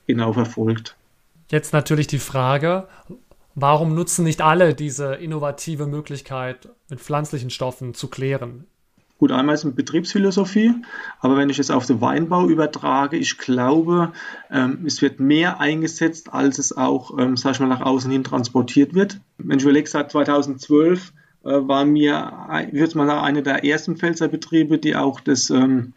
genau 0.06 0.34
verfolgt. 0.34 0.96
Jetzt 1.50 1.74
natürlich 1.74 2.08
die 2.08 2.20
Frage, 2.20 2.88
Warum 3.56 3.96
nutzen 3.96 4.24
nicht 4.24 4.42
alle 4.42 4.74
diese 4.74 5.16
innovative 5.16 5.86
Möglichkeit, 5.86 6.70
mit 6.90 7.00
pflanzlichen 7.00 7.50
Stoffen 7.50 7.94
zu 7.94 8.08
klären? 8.08 8.66
Gut, 9.18 9.32
einmal 9.32 9.54
ist 9.54 9.62
es 9.62 9.66
eine 9.66 9.76
Betriebsphilosophie, 9.76 10.74
aber 11.20 11.38
wenn 11.38 11.52
ich 11.52 11.60
es 11.60 11.70
auf 11.70 11.86
den 11.86 12.02
Weinbau 12.02 12.48
übertrage, 12.48 13.18
ich 13.18 13.38
glaube, 13.38 14.14
ähm, 14.50 14.84
es 14.88 15.04
wird 15.04 15.20
mehr 15.20 15.60
eingesetzt, 15.60 16.34
als 16.34 16.58
es 16.58 16.76
auch, 16.76 17.20
ähm, 17.20 17.38
sag 17.38 17.54
ich 17.54 17.60
mal, 17.60 17.68
nach 17.68 17.82
außen 17.82 18.10
hin 18.10 18.24
transportiert 18.24 18.96
wird. 18.96 19.20
Wenn 19.38 19.60
ich 19.60 19.64
überlege, 19.64 19.88
seit 19.88 20.10
2012 20.10 21.14
äh, 21.44 21.50
war 21.50 21.86
mir, 21.86 22.32
ich 22.72 22.80
würde 22.80 22.98
mal 22.98 23.06
sagen, 23.06 23.24
einer 23.24 23.42
der 23.44 23.64
ersten 23.64 23.96
Pfälzer 23.96 24.28
Betriebe, 24.28 24.80
die 24.80 24.96
auch 24.96 25.20
das 25.20 25.52
ähm, 25.52 25.94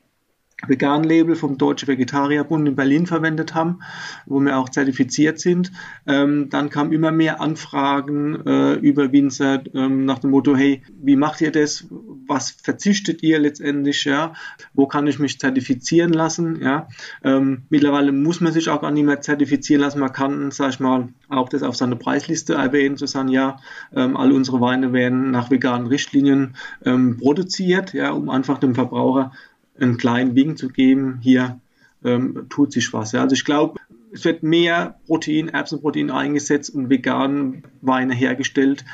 Vegan-Label 0.66 1.36
vom 1.36 1.58
Deutschen 1.58 1.88
Vegetarierbund 1.88 2.68
in 2.68 2.76
Berlin 2.76 3.06
verwendet 3.06 3.54
haben, 3.54 3.80
wo 4.26 4.40
wir 4.40 4.58
auch 4.58 4.68
zertifiziert 4.68 5.40
sind. 5.40 5.72
Ähm, 6.06 6.48
dann 6.50 6.70
kamen 6.70 6.92
immer 6.92 7.10
mehr 7.10 7.40
Anfragen 7.40 8.46
äh, 8.46 8.74
über 8.74 9.12
Winzer 9.12 9.62
ähm, 9.74 10.04
nach 10.04 10.20
dem 10.20 10.30
Motto, 10.30 10.56
hey, 10.56 10.82
wie 11.02 11.16
macht 11.16 11.40
ihr 11.40 11.52
das? 11.52 11.86
Was 12.26 12.50
verzichtet 12.50 13.22
ihr 13.22 13.38
letztendlich? 13.38 14.04
Ja? 14.04 14.32
Wo 14.72 14.86
kann 14.86 15.06
ich 15.06 15.18
mich 15.18 15.38
zertifizieren 15.38 16.12
lassen? 16.12 16.62
Ja? 16.62 16.88
Ähm, 17.22 17.64
mittlerweile 17.68 18.12
muss 18.12 18.40
man 18.40 18.52
sich 18.52 18.68
auch 18.68 18.80
gar 18.80 18.90
nicht 18.90 19.04
mehr 19.04 19.20
zertifizieren 19.20 19.82
lassen. 19.82 20.00
Man 20.00 20.12
kann, 20.12 20.50
sag 20.50 20.70
ich 20.70 20.80
mal, 20.80 21.08
auch 21.28 21.48
das 21.48 21.62
auf 21.62 21.76
seine 21.76 21.96
Preisliste 21.96 22.54
erwähnen, 22.54 22.96
zu 22.96 23.06
sagen, 23.06 23.28
ja, 23.28 23.58
ähm, 23.94 24.16
all 24.16 24.32
unsere 24.32 24.60
Weine 24.60 24.92
werden 24.92 25.30
nach 25.30 25.50
veganen 25.50 25.86
Richtlinien 25.86 26.56
ähm, 26.84 27.18
produziert, 27.18 27.92
ja, 27.92 28.12
um 28.12 28.30
einfach 28.30 28.58
dem 28.58 28.74
Verbraucher 28.74 29.32
einen 29.78 29.96
kleinen 29.96 30.34
Wink 30.34 30.58
zu 30.58 30.68
geben, 30.68 31.18
hier 31.20 31.60
ähm, 32.04 32.46
tut 32.48 32.72
sich 32.72 32.92
was. 32.92 33.12
Ja. 33.12 33.22
Also 33.22 33.34
ich 33.34 33.44
glaube, 33.44 33.80
es 34.12 34.24
wird 34.24 34.42
mehr 34.42 35.00
Protein, 35.06 35.48
Erbsenprotein 35.48 36.10
eingesetzt 36.10 36.70
und 36.74 36.88
vegan 36.88 37.64
Weine 37.80 38.14
hergestellt, 38.14 38.84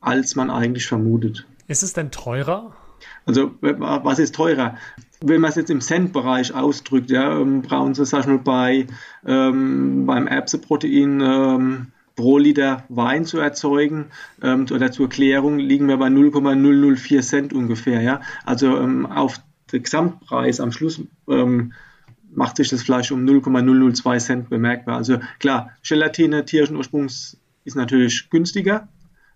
als 0.00 0.36
man 0.36 0.50
eigentlich 0.50 0.86
vermutet. 0.86 1.46
Ist 1.68 1.82
es 1.82 1.92
denn 1.92 2.10
teurer? 2.10 2.74
Also 3.26 3.52
was 3.60 4.18
ist 4.18 4.34
teurer? 4.34 4.76
Wenn 5.22 5.42
man 5.42 5.50
es 5.50 5.56
jetzt 5.56 5.70
im 5.70 5.82
Cent-Bereich 5.82 6.54
ausdrückt, 6.54 7.10
ja, 7.10 7.38
ähm, 7.38 7.60
brauchen 7.62 7.94
Sie, 7.94 8.06
sag 8.06 8.20
ich 8.20 8.26
mal, 8.26 8.38
bei, 8.38 8.86
ähm, 9.26 10.06
beim 10.06 10.26
Erbsenprotein 10.26 11.20
ähm, 11.20 11.86
pro 12.16 12.38
Liter 12.38 12.84
Wein 12.88 13.24
zu 13.26 13.38
erzeugen 13.38 14.06
ähm, 14.42 14.66
oder 14.72 14.90
zur 14.90 15.06
Erklärung 15.06 15.58
liegen 15.58 15.88
wir 15.88 15.98
bei 15.98 16.08
0,004 16.08 17.22
Cent 17.22 17.52
ungefähr. 17.52 18.00
Ja? 18.00 18.20
Also 18.44 18.78
ähm, 18.78 19.06
auf 19.06 19.40
der 19.70 19.80
Gesamtpreis 19.80 20.60
am 20.60 20.72
Schluss 20.72 21.00
ähm, 21.28 21.72
macht 22.32 22.56
sich 22.56 22.68
das 22.68 22.82
Fleisch 22.82 23.10
um 23.10 23.24
0,002 23.24 24.18
Cent 24.18 24.50
bemerkbar. 24.50 24.96
Also 24.96 25.18
klar, 25.38 25.70
Gelatine 25.82 26.44
tierischen 26.44 26.76
Ursprungs 26.76 27.36
ist 27.64 27.76
natürlich 27.76 28.30
günstiger. 28.30 28.88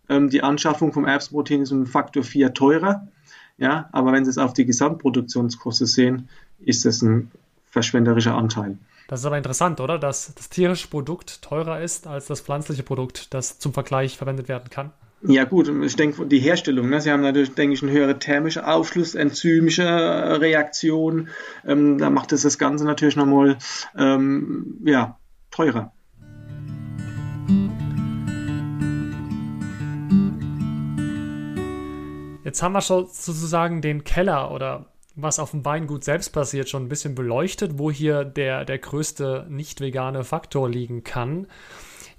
Ähm, 0.08 0.30
die 0.30 0.42
Anschaffung 0.42 0.92
vom 0.92 1.04
Erbsenprotein 1.04 1.62
ist 1.62 1.72
um 1.72 1.86
Faktor 1.86 2.22
4 2.22 2.54
teurer. 2.54 3.08
Ja, 3.56 3.88
aber 3.92 4.12
wenn 4.12 4.24
Sie 4.24 4.30
es 4.30 4.38
auf 4.38 4.52
die 4.52 4.66
Gesamtproduktionskosten 4.66 5.86
sehen, 5.86 6.28
ist 6.60 6.84
das 6.84 7.02
ein 7.02 7.30
verschwenderischer 7.70 8.34
Anteil. 8.34 8.78
Das 9.08 9.20
ist 9.20 9.26
aber 9.26 9.36
interessant, 9.36 9.80
oder? 9.80 9.98
Dass 9.98 10.34
das 10.34 10.48
tierische 10.48 10.88
Produkt 10.88 11.42
teurer 11.42 11.80
ist 11.80 12.06
als 12.06 12.26
das 12.26 12.40
pflanzliche 12.40 12.82
Produkt, 12.82 13.34
das 13.34 13.58
zum 13.58 13.72
Vergleich 13.72 14.16
verwendet 14.16 14.48
werden 14.48 14.70
kann. 14.70 14.90
Ja 15.26 15.44
gut, 15.44 15.68
ich 15.82 15.96
denke, 15.96 16.26
die 16.26 16.38
Herstellung, 16.38 16.90
ne? 16.90 17.00
Sie 17.00 17.10
haben 17.10 17.22
natürlich, 17.22 17.54
denke 17.54 17.72
ich, 17.72 17.82
eine 17.82 17.92
höhere 17.92 18.18
thermische 18.18 18.66
Aufschluss, 18.66 19.14
enzymische 19.14 19.84
Reaktion. 20.38 21.30
Ähm, 21.66 21.96
da 21.96 22.10
macht 22.10 22.32
es 22.32 22.42
das 22.42 22.58
Ganze 22.58 22.84
natürlich 22.84 23.16
nochmal 23.16 23.56
ähm, 23.96 24.82
ja, 24.84 25.18
teurer. 25.50 25.94
Jetzt 32.44 32.62
haben 32.62 32.72
wir 32.72 32.82
schon 32.82 33.06
sozusagen 33.06 33.80
den 33.80 34.04
Keller 34.04 34.50
oder 34.50 34.92
was 35.16 35.38
auf 35.38 35.52
dem 35.52 35.64
Weingut 35.64 36.04
selbst 36.04 36.34
passiert, 36.34 36.68
schon 36.68 36.84
ein 36.84 36.88
bisschen 36.90 37.14
beleuchtet, 37.14 37.78
wo 37.78 37.90
hier 37.90 38.24
der, 38.24 38.66
der 38.66 38.78
größte 38.78 39.46
nicht 39.48 39.80
vegane 39.80 40.22
Faktor 40.22 40.68
liegen 40.68 41.02
kann. 41.02 41.46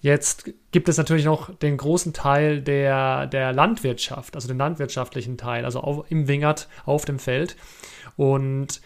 Jetzt 0.06 0.52
gibt 0.70 0.88
es 0.88 1.00
natürlich 1.00 1.26
noch 1.26 1.52
den 1.58 1.78
großen 1.78 2.14
Teil 2.14 2.62
der, 2.62 3.26
der 3.26 3.54
Landwirtschaft, 3.54 4.36
also 4.36 4.48
den 4.48 4.60
landwirtschaftlichen 4.60 5.36
Teil, 5.36 5.66
also 5.66 5.80
auf, 5.80 6.06
im 6.12 6.28
Wingert 6.28 6.70
auf 6.86 7.06
dem 7.06 7.18
Feld. 7.18 7.56
Und 8.16 8.82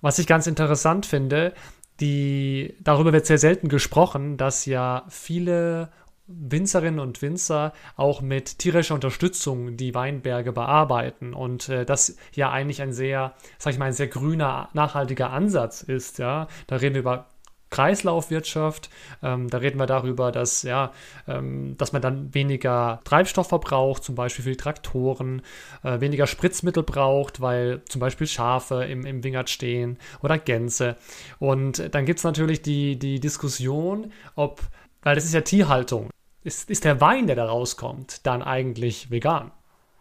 was 0.00 0.20
ich 0.20 0.28
ganz 0.28 0.46
interessant 0.46 1.06
finde, 1.06 1.54
die, 1.98 2.76
darüber 2.78 3.12
wird 3.12 3.26
sehr 3.26 3.38
selten 3.38 3.68
gesprochen, 3.68 4.36
dass 4.36 4.64
ja 4.64 5.06
viele 5.08 5.88
Winzerinnen 6.28 7.00
und 7.00 7.20
Winzer 7.20 7.72
auch 7.96 8.22
mit 8.22 8.60
tierischer 8.60 8.94
Unterstützung 8.94 9.76
die 9.76 9.92
Weinberge 9.96 10.52
bearbeiten 10.52 11.34
und 11.34 11.68
äh, 11.68 11.84
das 11.84 12.16
ja 12.32 12.52
eigentlich 12.52 12.80
ein 12.80 12.92
sehr, 12.92 13.34
sag 13.58 13.72
ich 13.72 13.80
mal, 13.80 13.86
ein 13.86 13.92
sehr 13.92 14.06
grüner, 14.06 14.68
nachhaltiger 14.72 15.30
Ansatz 15.30 15.82
ist. 15.82 16.20
Ja, 16.20 16.46
da 16.68 16.76
reden 16.76 16.94
wir 16.94 17.00
über 17.00 17.26
Kreislaufwirtschaft. 17.70 18.90
Ähm, 19.22 19.48
da 19.48 19.58
reden 19.58 19.78
wir 19.78 19.86
darüber, 19.86 20.32
dass, 20.32 20.62
ja, 20.62 20.92
ähm, 21.26 21.76
dass 21.78 21.92
man 21.92 22.02
dann 22.02 22.34
weniger 22.34 23.00
Treibstoff 23.04 23.48
verbraucht, 23.48 24.04
zum 24.04 24.14
Beispiel 24.14 24.44
für 24.44 24.50
die 24.50 24.56
Traktoren, 24.56 25.42
äh, 25.82 26.00
weniger 26.00 26.26
Spritzmittel 26.26 26.82
braucht, 26.82 27.40
weil 27.40 27.82
zum 27.88 28.00
Beispiel 28.00 28.26
Schafe 28.26 28.84
im, 28.84 29.06
im 29.06 29.24
Wingert 29.24 29.50
stehen 29.50 29.98
oder 30.22 30.38
Gänse. 30.38 30.96
Und 31.38 31.94
dann 31.94 32.04
gibt 32.04 32.18
es 32.18 32.24
natürlich 32.24 32.62
die, 32.62 32.98
die 32.98 33.20
Diskussion, 33.20 34.12
ob, 34.34 34.60
weil 35.02 35.14
das 35.14 35.24
ist 35.24 35.34
ja 35.34 35.40
Tierhaltung, 35.40 36.10
ist, 36.42 36.70
ist 36.70 36.84
der 36.84 37.00
Wein, 37.00 37.26
der 37.26 37.36
da 37.36 37.46
rauskommt, 37.46 38.26
dann 38.26 38.42
eigentlich 38.42 39.10
vegan? 39.10 39.52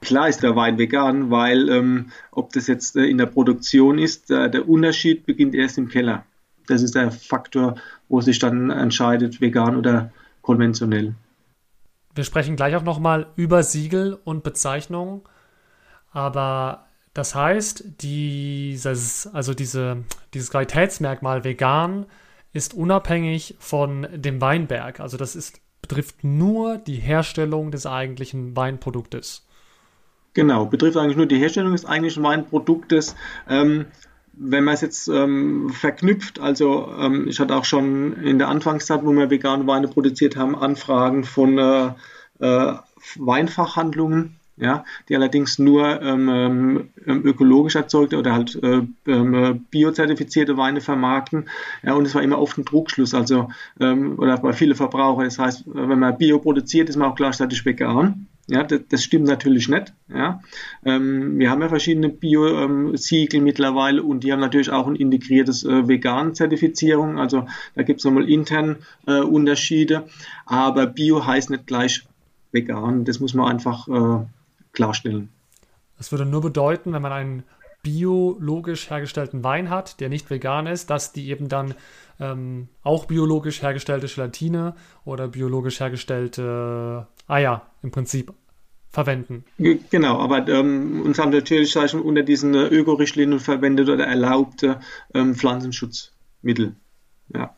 Klar 0.01 0.29
ist 0.29 0.43
der 0.43 0.55
Wein 0.55 0.77
vegan, 0.77 1.29
weil 1.29 1.69
ähm, 1.69 2.11
ob 2.31 2.53
das 2.53 2.67
jetzt 2.67 2.95
äh, 2.95 3.03
in 3.03 3.17
der 3.17 3.25
Produktion 3.25 3.99
ist, 3.99 4.31
äh, 4.31 4.49
der 4.49 4.67
Unterschied 4.69 5.25
beginnt 5.25 5.55
erst 5.55 5.77
im 5.77 5.89
Keller. 5.89 6.25
Das 6.69 6.81
ist 6.81 6.95
der 6.95 7.11
Faktor, 7.11 7.75
wo 8.07 8.21
sich 8.21 8.39
dann 8.39 8.69
entscheidet, 8.69 9.41
vegan 9.41 9.75
oder 9.75 10.11
konventionell. 10.41 11.15
Wir 12.15 12.23
sprechen 12.23 12.55
gleich 12.55 12.75
auch 12.75 12.83
nochmal 12.83 13.27
über 13.35 13.63
Siegel 13.63 14.19
und 14.23 14.43
Bezeichnungen. 14.43 15.21
Aber 16.11 16.85
das 17.13 17.35
heißt, 17.35 18.01
dieses, 18.01 19.27
also 19.27 19.53
diese, 19.53 20.03
dieses 20.33 20.51
Qualitätsmerkmal 20.51 21.43
vegan 21.43 22.05
ist 22.53 22.73
unabhängig 22.73 23.55
von 23.59 24.07
dem 24.13 24.41
Weinberg. 24.41 24.99
Also 24.99 25.17
das 25.17 25.35
ist, 25.35 25.59
betrifft 25.81 26.23
nur 26.23 26.77
die 26.77 26.95
Herstellung 26.95 27.71
des 27.71 27.85
eigentlichen 27.85 28.55
Weinproduktes. 28.55 29.45
Genau, 30.33 30.65
betrifft 30.65 30.97
eigentlich 30.97 31.17
nur 31.17 31.25
die 31.25 31.39
Herstellung 31.39 31.71
des 31.71 31.85
eigentlichen 31.85 32.23
Weinproduktes. 32.23 33.15
Ähm, 33.47 33.85
wenn 34.39 34.63
man 34.63 34.73
es 34.73 34.81
jetzt 34.81 35.07
ähm, 35.09 35.69
verknüpft, 35.69 36.39
also 36.39 36.89
ähm, 36.97 37.27
ich 37.27 37.39
hatte 37.39 37.55
auch 37.55 37.65
schon 37.65 38.13
in 38.23 38.39
der 38.39 38.47
Anfangszeit, 38.47 39.03
wo 39.03 39.11
wir 39.11 39.29
vegane 39.29 39.67
Weine 39.67 39.89
produziert 39.89 40.37
haben, 40.37 40.55
Anfragen 40.55 41.25
von 41.25 41.57
äh, 41.57 41.91
äh, 42.39 42.73
Weinfachhandlungen, 43.17 44.37
ja, 44.55 44.85
die 45.07 45.15
allerdings 45.15 45.59
nur 45.59 46.01
ähm, 46.01 46.89
ähm 47.05 47.25
ökologisch 47.25 47.75
erzeugte 47.75 48.17
oder 48.17 48.33
halt 48.33 48.57
äh, 48.63 48.81
ähm, 49.07 49.65
biozertifizierte 49.71 50.57
Weine 50.57 50.81
vermarkten. 50.81 51.49
Ja, 51.83 51.93
und 51.93 52.05
es 52.05 52.15
war 52.15 52.21
immer 52.21 52.39
oft 52.39 52.57
ein 52.57 52.65
Trugschluss, 52.65 53.13
also 53.13 53.49
ähm, 53.79 54.17
oder 54.19 54.37
bei 54.37 54.53
vielen 54.53 54.75
Verbrauchern. 54.75 55.25
Das 55.25 55.39
heißt, 55.39 55.63
wenn 55.65 55.99
man 55.99 56.17
Bio 56.17 56.39
produziert, 56.39 56.89
ist 56.89 56.95
man 56.95 57.09
auch 57.11 57.15
gleichzeitig 57.15 57.65
vegan. 57.65 58.27
Ja, 58.49 58.63
das, 58.63 58.81
das 58.89 59.03
stimmt 59.03 59.27
natürlich 59.27 59.69
nicht. 59.69 59.93
Ja. 60.11 60.41
Ähm, 60.83 61.37
wir 61.37 61.51
haben 61.51 61.61
ja 61.61 61.69
verschiedene 61.69 62.09
Bio-Siegel 62.09 63.41
mittlerweile 63.41 64.01
und 64.01 64.23
die 64.23 64.33
haben 64.33 64.39
natürlich 64.39 64.71
auch 64.71 64.87
ein 64.87 64.95
integriertes 64.95 65.63
äh, 65.63 65.87
Vegan-Zertifizierung. 65.87 67.19
Also 67.19 67.45
da 67.75 67.83
gibt 67.83 67.99
es 67.99 68.05
nochmal 68.05 68.27
intern 68.27 68.77
äh, 69.05 69.19
Unterschiede. 69.19 70.07
Aber 70.45 70.87
Bio 70.87 71.25
heißt 71.25 71.51
nicht 71.51 71.67
gleich 71.67 72.07
vegan. 72.51 73.05
Das 73.05 73.19
muss 73.19 73.35
man 73.35 73.51
einfach 73.51 73.87
äh, 73.87 74.25
klarstellen. 74.73 75.29
Das 75.97 76.11
würde 76.11 76.25
nur 76.25 76.41
bedeuten, 76.41 76.91
wenn 76.91 77.03
man 77.03 77.11
einen 77.11 77.43
biologisch 77.83 78.89
hergestellten 78.89 79.43
Wein 79.43 79.69
hat, 79.69 79.99
der 79.99 80.09
nicht 80.09 80.29
vegan 80.29 80.65
ist, 80.65 80.89
dass 80.89 81.13
die 81.13 81.29
eben 81.29 81.49
dann 81.49 81.75
ähm, 82.19 82.67
auch 82.83 83.05
biologisch 83.05 83.61
hergestellte 83.61 84.07
Gelatine 84.07 84.75
oder 85.05 85.27
biologisch 85.27 85.79
hergestellte 85.79 87.07
Eier 87.29 87.65
im 87.81 87.91
Prinzip 87.91 88.33
verwenden. 88.91 89.45
Genau, 89.57 90.19
aber 90.19 90.47
ähm, 90.47 91.03
uns 91.03 91.19
haben 91.19 91.31
natürlich 91.31 91.71
schon 91.71 92.01
unter 92.01 92.23
diesen 92.23 92.55
äh, 92.55 92.65
Öko-Richtlinien 92.67 93.39
verwendet 93.39 93.87
oder 93.87 94.07
erlaubte 94.07 94.79
ähm, 95.13 95.35
Pflanzenschutzmittel. 95.35 96.75
Ja. 97.33 97.55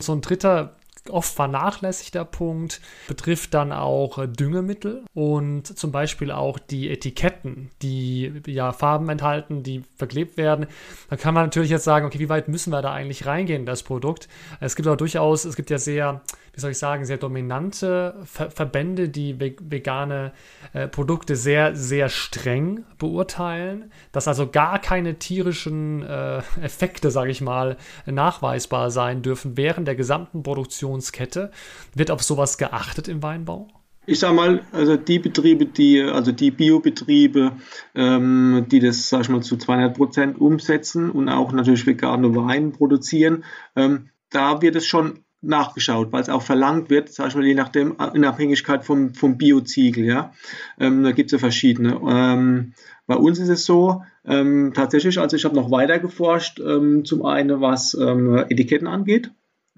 So 0.00 0.12
ein 0.12 0.20
dritter 0.20 0.78
oft 1.10 1.34
vernachlässigter 1.34 2.24
Punkt 2.24 2.80
betrifft 3.06 3.54
dann 3.54 3.72
auch 3.72 4.18
äh, 4.18 4.28
Düngemittel 4.28 5.04
und 5.14 5.66
zum 5.78 5.92
Beispiel 5.92 6.30
auch 6.30 6.58
die 6.58 6.90
Etiketten, 6.90 7.70
die 7.82 8.42
ja 8.46 8.72
Farben 8.72 9.08
enthalten, 9.08 9.62
die 9.62 9.82
verklebt 9.96 10.36
werden. 10.36 10.66
Da 11.10 11.16
kann 11.16 11.34
man 11.34 11.44
natürlich 11.44 11.70
jetzt 11.70 11.84
sagen, 11.84 12.06
okay, 12.06 12.18
wie 12.18 12.28
weit 12.28 12.48
müssen 12.48 12.70
wir 12.70 12.82
da 12.82 12.92
eigentlich 12.92 13.26
reingehen 13.26 13.60
in 13.60 13.66
das 13.66 13.82
Produkt? 13.82 14.28
Es 14.60 14.76
gibt 14.76 14.86
aber 14.86 14.96
durchaus, 14.96 15.44
es 15.44 15.56
gibt 15.56 15.70
ja 15.70 15.78
sehr 15.78 16.20
wie 16.58 16.60
soll 16.60 16.72
ich 16.72 16.78
sagen, 16.78 17.04
sehr 17.04 17.18
dominante 17.18 18.16
Ver 18.24 18.50
Verbände, 18.50 19.08
die 19.08 19.38
vegane 19.38 20.32
äh, 20.72 20.88
Produkte 20.88 21.36
sehr, 21.36 21.76
sehr 21.76 22.08
streng 22.08 22.84
beurteilen, 22.98 23.92
dass 24.10 24.26
also 24.26 24.48
gar 24.50 24.80
keine 24.80 25.20
tierischen 25.20 26.02
äh, 26.02 26.38
Effekte, 26.60 27.12
sage 27.12 27.30
ich 27.30 27.40
mal, 27.40 27.76
nachweisbar 28.06 28.90
sein 28.90 29.22
dürfen 29.22 29.56
während 29.56 29.86
der 29.86 29.94
gesamten 29.94 30.42
Produktionskette. 30.42 31.52
Wird 31.94 32.10
auf 32.10 32.24
sowas 32.24 32.58
geachtet 32.58 33.06
im 33.06 33.22
Weinbau? 33.22 33.68
Ich 34.04 34.18
sag 34.18 34.34
mal, 34.34 34.62
also 34.72 34.96
die 34.96 35.20
Betriebe, 35.20 35.66
die, 35.66 36.02
also 36.02 36.32
die 36.32 36.50
Biobetriebe, 36.50 37.52
ähm, 37.94 38.66
die 38.68 38.80
das, 38.80 39.10
sag 39.10 39.20
ich 39.20 39.28
mal, 39.28 39.42
zu 39.42 39.58
200 39.58 39.96
Prozent 39.96 40.40
umsetzen 40.40 41.08
und 41.08 41.28
auch 41.28 41.52
natürlich 41.52 41.86
vegane 41.86 42.34
Wein 42.34 42.72
produzieren, 42.72 43.44
ähm, 43.76 44.08
da 44.30 44.60
wird 44.60 44.74
es 44.74 44.86
schon 44.86 45.20
nachgeschaut, 45.40 46.12
weil 46.12 46.22
es 46.22 46.28
auch 46.28 46.42
verlangt 46.42 46.90
wird, 46.90 47.10
ich 47.10 47.18
mal, 47.18 47.44
je 47.44 47.54
nachdem, 47.54 47.96
in 48.14 48.24
Abhängigkeit 48.24 48.84
vom, 48.84 49.14
vom 49.14 49.38
Bioziegel, 49.38 50.04
ja. 50.04 50.32
Ähm, 50.78 51.04
da 51.04 51.12
gibt 51.12 51.28
es 51.28 51.32
ja 51.32 51.38
verschiedene. 51.38 52.00
Ähm, 52.08 52.74
bei 53.06 53.16
uns 53.16 53.38
ist 53.38 53.48
es 53.48 53.64
so, 53.64 54.02
ähm, 54.24 54.72
tatsächlich, 54.74 55.18
also 55.18 55.36
ich 55.36 55.44
habe 55.44 55.54
noch 55.54 55.70
weiter 55.70 55.98
geforscht, 55.98 56.60
ähm, 56.60 57.04
zum 57.04 57.24
einen 57.24 57.60
was 57.60 57.94
ähm, 57.94 58.36
Etiketten 58.48 58.88
angeht. 58.88 59.30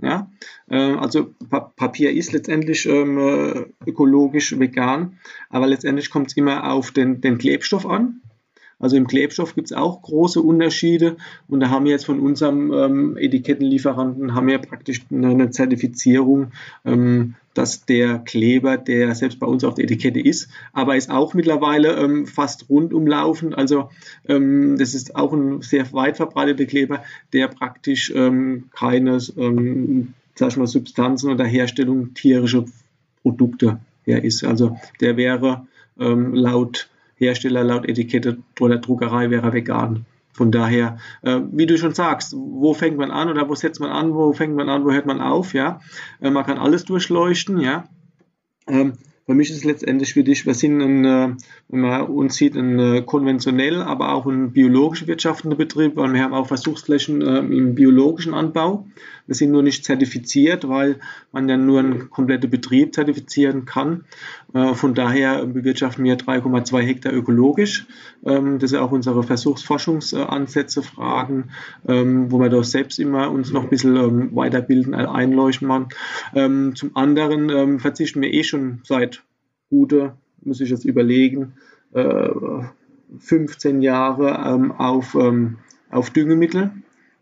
Ja, 0.02 0.30
äh, 0.70 0.94
also 0.94 1.34
pa 1.50 1.60
Papier 1.60 2.12
ist 2.12 2.32
letztendlich 2.32 2.86
ähm, 2.86 3.18
äh, 3.18 3.66
ökologisch 3.86 4.58
vegan, 4.58 5.18
aber 5.50 5.66
letztendlich 5.66 6.08
kommt 6.08 6.28
es 6.28 6.36
immer 6.38 6.72
auf 6.72 6.90
den, 6.90 7.20
den 7.20 7.36
Klebstoff 7.36 7.84
an. 7.84 8.22
Also 8.80 8.96
im 8.96 9.06
Klebstoff 9.06 9.54
gibt 9.54 9.70
es 9.70 9.76
auch 9.76 10.02
große 10.02 10.40
Unterschiede 10.40 11.16
und 11.48 11.60
da 11.60 11.70
haben 11.70 11.84
wir 11.84 11.92
jetzt 11.92 12.06
von 12.06 12.18
unserem 12.18 12.72
ähm, 12.72 13.16
Etikettenlieferanten 13.16 14.34
haben 14.34 14.48
wir 14.48 14.58
praktisch 14.58 15.02
eine, 15.12 15.50
Zertifizierung, 15.50 16.52
ähm, 16.84 17.34
dass 17.54 17.84
der 17.84 18.18
Kleber, 18.18 18.78
der 18.78 19.14
selbst 19.14 19.38
bei 19.38 19.46
uns 19.46 19.64
auf 19.64 19.74
der 19.74 19.84
Etikette 19.84 20.20
ist, 20.20 20.48
aber 20.72 20.96
ist 20.96 21.10
auch 21.10 21.34
mittlerweile 21.34 21.96
ähm, 21.96 22.26
fast 22.26 22.70
rundumlaufend. 22.70 23.56
Also 23.56 23.90
ähm, 24.26 24.76
das 24.78 24.94
ist 24.94 25.14
auch 25.14 25.32
ein 25.32 25.60
sehr 25.60 25.92
weit 25.92 26.16
verbreiteter 26.16 26.64
Kleber, 26.64 27.02
der 27.32 27.48
praktisch 27.48 28.12
ähm, 28.14 28.70
keine 28.72 29.18
ähm, 29.36 30.14
sag 30.40 30.48
ich 30.48 30.56
mal, 30.56 30.66
Substanzen 30.66 31.30
oder 31.30 31.44
Herstellung 31.44 32.14
tierischer 32.14 32.64
Produkte 33.22 33.78
her 34.04 34.24
ist. 34.24 34.42
Also 34.42 34.78
der 35.00 35.16
wäre 35.16 35.66
ähm, 35.98 36.34
laut 36.34 36.88
Hersteller 37.20 37.62
laut 37.62 37.88
Etikette 37.88 38.38
oder 38.58 38.78
Druckerei 38.78 39.30
wäre 39.30 39.52
vegan. 39.52 40.06
Von 40.32 40.50
daher, 40.50 40.98
äh, 41.22 41.40
wie 41.52 41.66
du 41.66 41.76
schon 41.76 41.94
sagst, 41.94 42.34
wo 42.34 42.72
fängt 42.72 42.96
man 42.96 43.10
an 43.10 43.28
oder 43.28 43.48
wo 43.48 43.54
setzt 43.54 43.80
man 43.80 43.90
an, 43.90 44.14
wo 44.14 44.32
fängt 44.32 44.54
man 44.54 44.68
an, 44.68 44.84
wo 44.84 44.90
hört 44.90 45.06
man 45.06 45.20
auf, 45.20 45.54
ja. 45.54 45.80
Äh, 46.20 46.30
man 46.30 46.46
kann 46.46 46.58
alles 46.58 46.84
durchleuchten, 46.84 47.60
ja. 47.60 47.84
Ähm, 48.66 48.94
für 49.26 49.34
mich 49.34 49.50
ist 49.50 49.58
es 49.58 49.64
letztendlich 49.64 50.14
für 50.14 50.24
dich, 50.24 50.46
wir 50.46 50.54
sind, 50.54 50.80
ein, 50.80 51.04
äh, 51.04 51.28
wenn 51.68 51.80
man 51.80 52.02
uns 52.06 52.34
sieht, 52.36 52.56
ein 52.56 52.78
äh, 52.78 53.02
konventionell, 53.02 53.82
aber 53.82 54.12
auch 54.12 54.26
ein 54.26 54.52
biologisch 54.52 55.06
wirtschaftender 55.06 55.56
Betrieb, 55.56 55.96
weil 55.96 56.12
wir 56.12 56.22
haben 56.22 56.34
auch 56.34 56.48
Versuchsflächen 56.48 57.22
äh, 57.22 57.38
im 57.38 57.74
biologischen 57.74 58.34
Anbau. 58.34 58.86
Wir 59.30 59.36
sind 59.36 59.52
nur 59.52 59.62
nicht 59.62 59.84
zertifiziert, 59.84 60.68
weil 60.68 60.96
man 61.30 61.48
ja 61.48 61.56
nur 61.56 61.78
einen 61.78 62.10
kompletten 62.10 62.50
Betrieb 62.50 62.96
zertifizieren 62.96 63.64
kann. 63.64 64.04
Von 64.52 64.94
daher 64.94 65.46
bewirtschaften 65.46 66.02
wir 66.02 66.18
3,2 66.18 66.80
Hektar 66.80 67.12
ökologisch. 67.12 67.86
Ähm, 68.26 68.58
das 68.58 68.70
sind 68.70 68.80
auch 68.80 68.90
unsere 68.90 69.22
Versuchsforschungsansätze, 69.22 70.82
Fragen, 70.82 71.50
ähm, 71.86 72.32
wo 72.32 72.40
wir 72.40 72.48
doch 72.48 72.64
selbst 72.64 72.98
immer 72.98 73.30
uns 73.30 73.52
noch 73.52 73.62
ein 73.62 73.68
bisschen 73.70 74.34
weiterbilden, 74.34 74.96
einleuchten. 74.96 75.86
Zum 76.74 76.96
anderen 76.96 77.78
verzichten 77.78 78.22
wir 78.22 78.34
eh 78.34 78.42
schon 78.42 78.80
seit 78.82 79.22
gute, 79.68 80.14
muss 80.42 80.60
ich 80.60 80.70
jetzt 80.70 80.84
überlegen, 80.84 81.52
15 81.92 83.80
äh, 83.80 83.84
Jahre 83.84 84.42
ähm, 84.44 84.72
auf, 84.72 85.14
ähm, 85.14 85.58
auf 85.88 86.10
Düngemittel. 86.10 86.72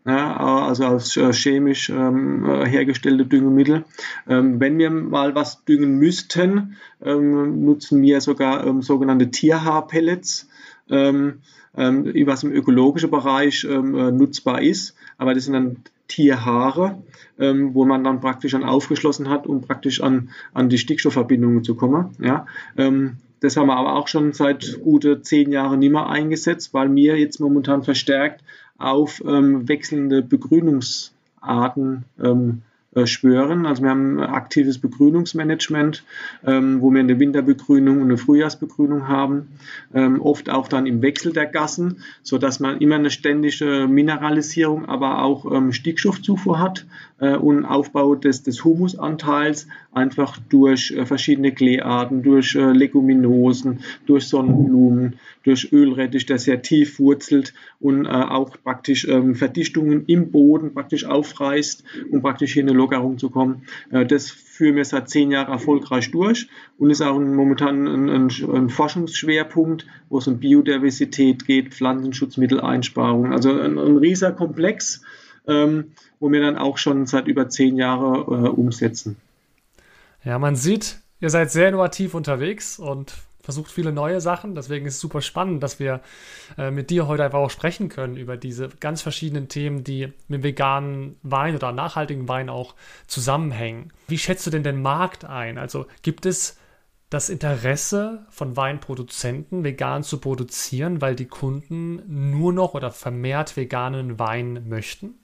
Ja, 0.09 0.37
also 0.65 0.85
aus 0.85 1.17
äh, 1.17 1.31
chemisch 1.33 1.91
ähm, 1.91 2.43
äh, 2.43 2.65
hergestellte 2.65 3.27
Düngemittel. 3.27 3.85
Ähm, 4.27 4.59
wenn 4.59 4.79
wir 4.79 4.89
mal 4.89 5.35
was 5.35 5.65
düngen 5.65 5.99
müssten, 5.99 6.77
ähm, 7.03 7.63
nutzen 7.63 8.01
wir 8.01 8.19
sogar 8.19 8.65
ähm, 8.65 8.81
sogenannte 8.81 9.29
Tierhaarpellets, 9.29 10.49
ähm, 10.89 11.41
was 11.73 12.43
im 12.43 12.51
ökologischen 12.51 13.11
Bereich 13.11 13.63
nutzbar 13.63 14.63
ist. 14.63 14.95
Aber 15.19 15.35
das 15.35 15.45
sind 15.45 15.53
dann 15.53 15.77
Tierhaare, 16.07 16.97
ähm, 17.37 17.75
wo 17.75 17.85
man 17.85 18.03
dann 18.03 18.19
praktisch 18.19 18.53
dann 18.53 18.63
aufgeschlossen 18.63 19.29
hat, 19.29 19.45
um 19.45 19.61
praktisch 19.61 20.01
an, 20.01 20.29
an 20.53 20.69
die 20.69 20.79
Stickstoffverbindungen 20.79 21.63
zu 21.63 21.75
kommen. 21.75 22.15
Ja. 22.19 22.47
Ähm, 22.75 23.17
das 23.39 23.55
haben 23.55 23.67
wir 23.67 23.77
aber 23.77 23.95
auch 23.95 24.07
schon 24.07 24.33
seit 24.33 24.81
gute 24.81 25.21
zehn 25.21 25.51
Jahren 25.51 25.79
nicht 25.79 25.91
mehr 25.91 26.09
eingesetzt, 26.09 26.73
weil 26.73 26.93
wir 26.95 27.17
jetzt 27.17 27.39
momentan 27.39 27.83
verstärkt 27.83 28.43
auf 28.79 29.21
ähm, 29.25 29.67
wechselnde 29.67 30.21
Begrünungsarten 30.21 32.05
ähm, 32.21 32.61
äh, 32.95 33.05
schwören. 33.05 33.67
Also 33.67 33.83
wir 33.83 33.91
haben 33.91 34.19
aktives 34.19 34.79
Begrünungsmanagement, 34.79 36.03
ähm, 36.43 36.81
wo 36.81 36.89
wir 36.89 37.01
eine 37.01 37.19
Winterbegrünung 37.19 37.97
und 37.97 38.05
eine 38.05 38.17
Frühjahrsbegrünung 38.17 39.07
haben, 39.07 39.49
ähm, 39.93 40.19
oft 40.19 40.49
auch 40.49 40.67
dann 40.67 40.87
im 40.87 41.03
Wechsel 41.03 41.31
der 41.31 41.45
Gassen, 41.45 42.01
so 42.23 42.39
dass 42.39 42.59
man 42.59 42.79
immer 42.79 42.95
eine 42.95 43.11
ständige 43.11 43.87
Mineralisierung, 43.87 44.85
aber 44.87 45.21
auch 45.21 45.51
ähm, 45.51 45.71
Stickstoffzufuhr 45.71 46.59
hat 46.59 46.87
äh, 47.19 47.35
und 47.35 47.65
Aufbau 47.65 48.15
des, 48.15 48.43
des 48.43 48.63
Humusanteils 48.63 49.67
einfach 49.91 50.37
durch 50.49 50.91
äh, 50.91 51.05
verschiedene 51.05 51.51
Kleearten, 51.51 52.23
durch 52.23 52.55
äh, 52.55 52.71
Leguminosen, 52.71 53.79
durch 54.05 54.27
Sonnenblumen, 54.27 55.15
durch 55.43 55.71
Ölrettich, 55.71 56.25
der 56.25 56.39
sehr 56.39 56.61
tief 56.61 56.99
wurzelt 56.99 57.53
und 57.79 58.05
äh, 58.05 58.09
auch 58.09 58.57
praktisch 58.63 59.07
ähm, 59.07 59.35
Verdichtungen 59.35 60.05
im 60.05 60.31
Boden 60.31 60.73
praktisch 60.73 61.05
aufreißt, 61.05 61.83
um 62.11 62.21
praktisch 62.21 62.53
hier 62.53 62.63
eine 62.63 62.73
Lockerung 62.73 63.17
zu 63.17 63.29
kommen. 63.29 63.63
Äh, 63.91 64.05
das 64.05 64.29
führen 64.29 64.75
wir 64.75 64.85
seit 64.85 65.09
zehn 65.09 65.31
Jahren 65.31 65.51
erfolgreich 65.51 66.11
durch 66.11 66.49
und 66.77 66.89
ist 66.89 67.01
auch 67.01 67.17
momentan 67.17 67.87
ein, 67.87 68.09
ein, 68.09 68.29
ein 68.53 68.69
Forschungsschwerpunkt, 68.69 69.87
wo 70.09 70.17
es 70.17 70.27
um 70.27 70.39
Biodiversität 70.39 71.45
geht, 71.45 71.73
Pflanzenschutzmitteleinsparung. 71.73 73.31
Also 73.31 73.51
ein, 73.51 73.77
ein 73.77 73.97
riesiger 73.97 74.33
Komplex, 74.33 75.01
ähm, 75.49 75.91
wo 76.19 76.31
wir 76.31 76.41
dann 76.41 76.57
auch 76.57 76.77
schon 76.77 77.05
seit 77.05 77.27
über 77.27 77.49
zehn 77.49 77.75
Jahren 77.75 78.15
äh, 78.15 78.49
umsetzen. 78.49 79.17
Ja, 80.23 80.37
man 80.39 80.55
sieht, 80.55 80.99
ihr 81.19 81.29
seid 81.29 81.51
sehr 81.51 81.69
innovativ 81.69 82.13
unterwegs 82.13 82.79
und 82.79 83.13
versucht 83.41 83.71
viele 83.71 83.91
neue 83.91 84.21
Sachen. 84.21 84.53
Deswegen 84.53 84.85
ist 84.85 84.95
es 84.95 84.99
super 84.99 85.21
spannend, 85.21 85.63
dass 85.63 85.79
wir 85.79 86.01
äh, 86.57 86.71
mit 86.71 86.89
dir 86.89 87.07
heute 87.07 87.23
einfach 87.23 87.39
auch 87.39 87.49
sprechen 87.49 87.89
können 87.89 88.15
über 88.15 88.37
diese 88.37 88.69
ganz 88.79 89.01
verschiedenen 89.01 89.47
Themen, 89.47 89.83
die 89.83 90.13
mit 90.27 90.43
veganen 90.43 91.17
Wein 91.23 91.55
oder 91.55 91.71
nachhaltigen 91.71 92.27
Wein 92.27 92.49
auch 92.49 92.75
zusammenhängen. 93.07 93.91
Wie 94.07 94.17
schätzt 94.17 94.45
du 94.45 94.51
denn 94.51 94.63
den 94.63 94.81
Markt 94.81 95.25
ein? 95.25 95.57
Also 95.57 95.87
gibt 96.03 96.25
es 96.25 96.57
das 97.09 97.29
Interesse 97.29 98.25
von 98.29 98.55
Weinproduzenten, 98.55 99.63
vegan 99.63 100.03
zu 100.03 100.19
produzieren, 100.19 101.01
weil 101.01 101.15
die 101.15 101.25
Kunden 101.25 102.03
nur 102.29 102.53
noch 102.53 102.75
oder 102.75 102.91
vermehrt 102.91 103.57
veganen 103.57 104.19
Wein 104.19 104.67
möchten? 104.69 105.15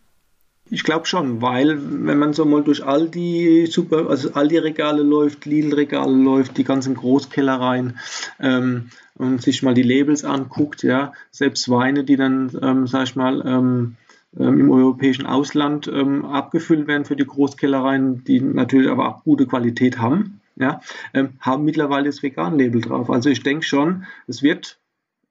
Ich 0.71 0.83
glaube 0.83 1.05
schon, 1.05 1.43
weil 1.43 1.77
wenn 2.07 2.17
man 2.17 2.33
so 2.33 2.43
mal 2.43 2.63
durch 2.63 2.83
all 2.83 3.07
die 3.07 3.67
super, 3.67 4.09
also 4.09 4.33
all 4.33 4.47
die 4.47 4.57
Regale 4.57 5.03
läuft, 5.03 5.45
Lidl-Regale 5.45 6.15
läuft, 6.15 6.57
die 6.57 6.63
ganzen 6.63 6.95
Großkellereien 6.95 7.99
ähm, 8.39 8.89
und 9.13 9.43
sich 9.43 9.61
mal 9.61 9.75
die 9.75 9.83
Labels 9.83 10.25
anguckt, 10.25 10.81
ja, 10.81 11.13
selbst 11.29 11.69
Weine, 11.69 12.03
die 12.03 12.15
dann, 12.15 12.51
ähm, 12.63 12.87
sag 12.87 13.03
ich 13.03 13.15
mal, 13.15 13.43
ähm, 13.45 13.95
ähm 14.39 14.59
im 14.59 14.71
europäischen 14.71 15.27
Ausland 15.27 15.87
ähm, 15.87 16.25
abgefüllt 16.25 16.87
werden 16.87 17.05
für 17.05 17.15
die 17.15 17.27
Großkellereien, 17.27 18.23
die 18.23 18.41
natürlich 18.41 18.89
aber 18.89 19.07
auch 19.07 19.23
gute 19.23 19.45
Qualität 19.45 19.99
haben, 19.99 20.41
ja, 20.55 20.81
ähm, 21.13 21.33
haben 21.41 21.63
mittlerweile 21.63 22.05
das 22.05 22.23
Vegan-Label 22.23 22.81
drauf. 22.81 23.11
Also 23.11 23.29
ich 23.29 23.43
denke 23.43 23.65
schon, 23.65 24.05
es 24.25 24.41
wird 24.41 24.79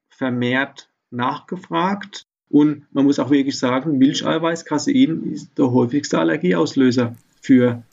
vermehrt 0.07 0.89
nachgefragt. 1.11 2.25
Und 2.55 2.85
man 2.93 3.03
muss 3.03 3.19
auch 3.19 3.31
wirklich 3.31 3.59
sagen, 3.59 3.97
Milcheiweiß, 3.97 4.63
Casein 4.63 5.23
ist 5.33 5.49
der 5.57 5.73
häufigste 5.73 6.19
Allergieauslöser 6.19 7.13
für 7.41 7.83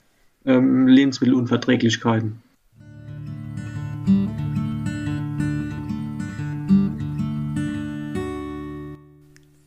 ähm, 0.45 0.87
Lebensmittelunverträglichkeiten. 0.87 2.41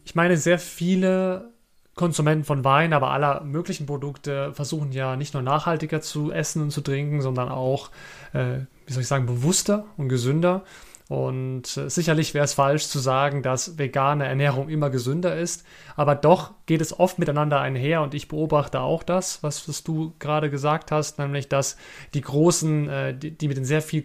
Ich 0.07 0.15
meine, 0.15 0.39
sehr 0.39 0.59
viele 0.59 1.51
Konsumenten 1.95 2.45
von 2.45 2.65
Wein, 2.65 2.95
aber 2.95 3.11
aller 3.11 3.45
möglichen 3.45 3.85
Produkte 3.85 4.55
versuchen 4.55 4.93
ja 4.93 5.17
nicht 5.17 5.35
nur 5.35 5.43
nachhaltiger 5.43 6.01
zu 6.01 6.33
essen 6.33 6.63
und 6.63 6.71
zu 6.71 6.81
trinken, 6.81 7.21
sondern 7.21 7.51
auch, 7.51 7.91
äh, 8.33 8.61
wie 8.87 8.93
soll 8.95 9.03
ich 9.03 9.09
sagen, 9.09 9.27
bewusster 9.27 9.85
und 9.99 10.09
gesünder. 10.09 10.65
Und 11.09 11.77
äh, 11.77 11.89
sicherlich 11.89 12.35
wäre 12.35 12.45
es 12.45 12.55
falsch 12.55 12.87
zu 12.89 12.99
sagen, 12.99 13.43
dass 13.43 13.79
vegane 13.79 14.27
Ernährung 14.27 14.69
immer 14.69 14.91
gesünder 14.91 15.37
ist, 15.37 15.65
aber 15.95 16.17
doch 16.17 16.55
geht 16.67 16.81
es 16.81 16.99
oft 16.99 17.21
miteinander 17.21 17.61
einher 17.61 18.03
und 18.03 18.13
ich 18.13 18.27
beobachte 18.27 18.81
auch 18.81 19.05
das, 19.05 19.43
was, 19.43 19.69
was 19.69 19.85
du 19.85 20.15
gerade 20.19 20.51
gesagt 20.51 20.91
hast, 20.91 21.21
nämlich 21.21 21.49
dass 21.49 21.77
die 22.15 22.23
großen, 22.23 22.89
äh, 22.89 23.15
die, 23.17 23.31
die 23.31 23.47
mit 23.47 23.57
den 23.57 23.65
sehr 23.65 23.83
viel 23.83 24.05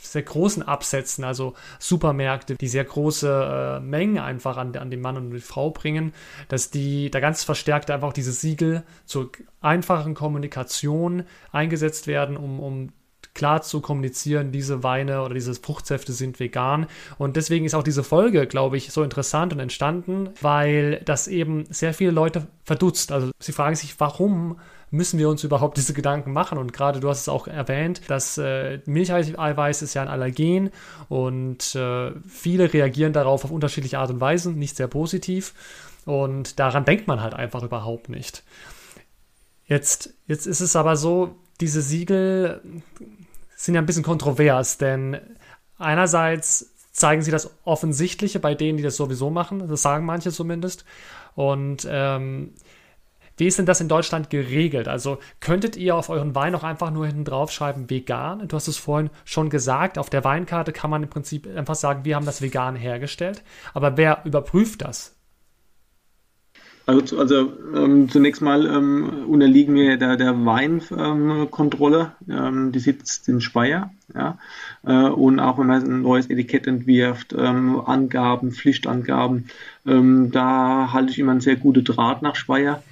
sehr 0.00 0.22
großen 0.22 0.62
Absätzen, 0.62 1.24
also 1.24 1.54
Supermärkte, 1.78 2.54
die 2.54 2.68
sehr 2.68 2.84
große 2.84 3.78
äh, 3.78 3.80
Mengen 3.80 4.18
einfach 4.18 4.56
an, 4.56 4.74
an 4.76 4.90
den 4.90 5.00
Mann 5.00 5.16
und 5.16 5.30
die 5.32 5.40
Frau 5.40 5.70
bringen, 5.70 6.12
dass 6.48 6.70
die 6.70 7.10
da 7.10 7.20
ganz 7.20 7.44
verstärkt 7.44 7.90
einfach 7.90 8.12
diese 8.12 8.32
Siegel 8.32 8.84
zur 9.06 9.32
einfachen 9.60 10.14
Kommunikation 10.14 11.24
eingesetzt 11.50 12.06
werden, 12.06 12.36
um, 12.36 12.60
um 12.60 12.92
klar 13.38 13.62
zu 13.62 13.80
kommunizieren, 13.80 14.50
diese 14.50 14.82
Weine 14.82 15.22
oder 15.22 15.32
diese 15.32 15.54
Fruchtsäfte 15.54 16.12
sind 16.12 16.40
vegan. 16.40 16.86
Und 17.18 17.36
deswegen 17.36 17.64
ist 17.64 17.74
auch 17.74 17.84
diese 17.84 18.02
Folge, 18.02 18.48
glaube 18.48 18.76
ich, 18.76 18.90
so 18.90 19.04
interessant 19.04 19.52
und 19.52 19.60
entstanden, 19.60 20.30
weil 20.42 21.00
das 21.04 21.28
eben 21.28 21.64
sehr 21.70 21.94
viele 21.94 22.10
Leute 22.10 22.48
verdutzt. 22.64 23.12
Also 23.12 23.30
sie 23.38 23.52
fragen 23.52 23.76
sich, 23.76 23.98
warum 24.00 24.58
müssen 24.90 25.20
wir 25.20 25.28
uns 25.28 25.44
überhaupt 25.44 25.76
diese 25.76 25.94
Gedanken 25.94 26.32
machen? 26.32 26.58
Und 26.58 26.72
gerade 26.72 26.98
du 26.98 27.08
hast 27.08 27.20
es 27.20 27.28
auch 27.28 27.46
erwähnt, 27.46 28.02
dass 28.08 28.38
äh, 28.38 28.80
Milcheiweiß 28.86 29.82
ist 29.82 29.94
ja 29.94 30.02
ein 30.02 30.08
Allergen 30.08 30.70
und 31.08 31.76
äh, 31.76 32.10
viele 32.28 32.72
reagieren 32.72 33.12
darauf 33.12 33.44
auf 33.44 33.52
unterschiedliche 33.52 34.00
Art 34.00 34.10
und 34.10 34.20
Weise, 34.20 34.50
nicht 34.50 34.76
sehr 34.76 34.88
positiv. 34.88 35.54
Und 36.06 36.58
daran 36.58 36.84
denkt 36.84 37.06
man 37.06 37.20
halt 37.22 37.34
einfach 37.34 37.62
überhaupt 37.62 38.08
nicht. 38.08 38.42
Jetzt, 39.66 40.14
jetzt 40.26 40.46
ist 40.46 40.60
es 40.60 40.74
aber 40.74 40.96
so, 40.96 41.36
diese 41.60 41.82
Siegel 41.82 42.60
sind 43.58 43.74
ja 43.74 43.82
ein 43.82 43.86
bisschen 43.86 44.04
kontrovers, 44.04 44.78
denn 44.78 45.20
einerseits 45.78 46.74
zeigen 46.92 47.22
sie 47.22 47.32
das 47.32 47.50
Offensichtliche 47.64 48.38
bei 48.38 48.54
denen, 48.54 48.76
die 48.76 48.84
das 48.84 48.96
sowieso 48.96 49.30
machen, 49.30 49.66
das 49.68 49.82
sagen 49.82 50.06
manche 50.06 50.30
zumindest. 50.30 50.84
Und 51.34 51.86
ähm, 51.90 52.54
wie 53.36 53.48
ist 53.48 53.58
denn 53.58 53.66
das 53.66 53.80
in 53.80 53.88
Deutschland 53.88 54.30
geregelt? 54.30 54.86
Also 54.86 55.18
könntet 55.40 55.76
ihr 55.76 55.96
auf 55.96 56.08
euren 56.08 56.36
Wein 56.36 56.54
auch 56.54 56.62
einfach 56.62 56.92
nur 56.92 57.06
hinten 57.06 57.24
drauf 57.24 57.50
schreiben 57.50 57.90
vegan? 57.90 58.46
Du 58.46 58.54
hast 58.54 58.68
es 58.68 58.76
vorhin 58.76 59.10
schon 59.24 59.50
gesagt, 59.50 59.98
auf 59.98 60.08
der 60.08 60.22
Weinkarte 60.22 60.72
kann 60.72 60.90
man 60.90 61.02
im 61.02 61.10
Prinzip 61.10 61.48
einfach 61.56 61.74
sagen, 61.74 62.04
wir 62.04 62.14
haben 62.14 62.26
das 62.26 62.42
vegan 62.42 62.76
hergestellt. 62.76 63.42
Aber 63.74 63.96
wer 63.96 64.22
überprüft 64.24 64.82
das? 64.82 65.17
Also, 66.88 67.18
also 67.18 67.52
ähm, 67.76 68.08
zunächst 68.08 68.40
mal 68.40 68.64
ähm, 68.64 69.26
unterliegen 69.26 69.74
wir 69.74 69.98
der, 69.98 70.16
der 70.16 70.46
Weinkontrolle, 70.46 72.12
ähm, 72.30 72.72
die 72.72 72.78
sitzt 72.78 73.28
in 73.28 73.42
Speyer. 73.42 73.92
Ja? 74.14 74.38
Äh, 74.86 75.10
und 75.10 75.38
auch 75.38 75.58
wenn 75.58 75.66
man 75.66 75.84
ein 75.84 76.00
neues 76.00 76.30
Etikett 76.30 76.66
entwirft, 76.66 77.34
ähm, 77.38 77.78
Angaben, 77.84 78.52
Pflichtangaben, 78.52 79.50
ähm, 79.86 80.30
da 80.30 80.90
halte 80.90 81.12
ich 81.12 81.18
immer 81.18 81.32
einen 81.32 81.42
sehr 81.42 81.56
guten 81.56 81.84
Draht 81.84 82.22
nach 82.22 82.36
Speyer, 82.36 82.82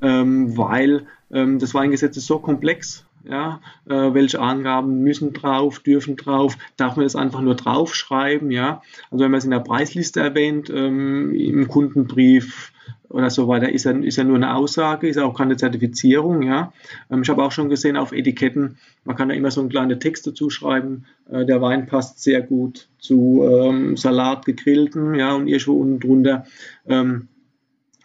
ähm, 0.00 0.56
weil 0.56 1.06
das 1.28 1.72
Weingesetz 1.72 2.16
ist 2.16 2.26
so 2.26 2.38
komplex. 2.38 3.04
Ja, 3.24 3.60
äh, 3.88 4.14
welche 4.14 4.40
Angaben 4.40 5.02
müssen 5.02 5.32
drauf, 5.32 5.78
dürfen 5.78 6.16
drauf, 6.16 6.58
darf 6.76 6.96
man 6.96 7.04
das 7.06 7.14
einfach 7.14 7.40
nur 7.40 7.54
draufschreiben, 7.54 8.50
ja. 8.50 8.82
Also 9.10 9.24
wenn 9.24 9.30
man 9.30 9.38
es 9.38 9.44
in 9.44 9.52
der 9.52 9.60
Preisliste 9.60 10.20
erwähnt, 10.20 10.68
im 10.68 11.68
Kundenbrief, 11.68 12.72
oder 13.12 13.30
so 13.30 13.48
weiter, 13.48 13.70
ist 13.70 13.84
ja, 13.84 13.92
ist 13.92 14.16
ja 14.16 14.24
nur 14.24 14.36
eine 14.36 14.54
Aussage, 14.54 15.08
ist 15.08 15.16
ja 15.16 15.24
auch 15.24 15.36
keine 15.36 15.56
Zertifizierung. 15.56 16.42
Ja. 16.42 16.72
Ähm, 17.10 17.22
ich 17.22 17.28
habe 17.28 17.42
auch 17.42 17.52
schon 17.52 17.68
gesehen 17.68 17.96
auf 17.96 18.12
Etiketten, 18.12 18.78
man 19.04 19.16
kann 19.16 19.28
da 19.28 19.34
immer 19.34 19.50
so 19.50 19.60
einen 19.60 19.70
kleinen 19.70 20.00
Text 20.00 20.26
dazu 20.26 20.50
schreiben, 20.50 21.04
äh, 21.30 21.44
der 21.44 21.60
Wein 21.60 21.86
passt 21.86 22.22
sehr 22.22 22.42
gut 22.42 22.88
zu 22.98 23.42
ähm, 23.48 23.96
Salat 23.96 24.44
gegrillten, 24.44 25.14
ja, 25.14 25.34
und 25.34 25.48
irgendwo 25.48 25.72
unten 25.74 26.00
drunter 26.00 26.46
ähm, 26.86 27.28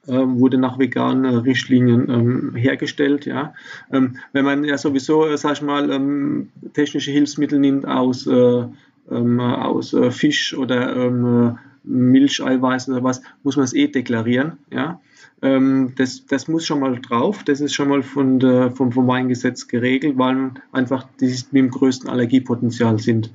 ähm, 0.07 0.39
wurde 0.39 0.57
nach 0.57 0.79
veganen 0.79 1.25
Richtlinien 1.39 2.09
ähm, 2.09 2.55
hergestellt. 2.55 3.25
Ja. 3.25 3.53
Ähm, 3.91 4.17
wenn 4.31 4.45
man 4.45 4.63
ja 4.63 4.77
sowieso, 4.77 5.27
äh, 5.27 5.37
sag 5.37 5.53
ich 5.53 5.61
mal, 5.61 5.91
ähm, 5.91 6.49
technische 6.73 7.11
Hilfsmittel 7.11 7.59
nimmt 7.59 7.85
aus, 7.85 8.25
äh, 8.25 8.63
ähm, 9.11 9.39
aus 9.39 9.93
äh, 9.93 10.11
Fisch 10.11 10.55
oder 10.57 10.95
ähm, 10.95 11.57
Milcheiweiß 11.87 12.89
oder 12.89 13.03
was, 13.03 13.21
muss 13.43 13.55
man 13.55 13.65
es 13.65 13.73
eh 13.73 13.87
deklarieren. 13.87 14.59
Ja? 14.71 15.01
Ähm, 15.41 15.93
das, 15.95 16.25
das 16.25 16.47
muss 16.47 16.65
schon 16.65 16.79
mal 16.79 16.99
drauf. 16.99 17.43
Das 17.43 17.61
ist 17.61 17.73
schon 17.73 17.89
mal 17.89 18.03
von 18.03 18.39
der, 18.39 18.71
vom, 18.71 18.91
vom 18.91 19.07
Weingesetz 19.07 19.67
geregelt, 19.67 20.17
weil 20.17 20.51
einfach 20.71 21.07
die 21.19 21.27
mit 21.27 21.53
dem 21.53 21.69
größten 21.69 22.09
Allergiepotenzial 22.09 22.99
sind. 22.99 23.33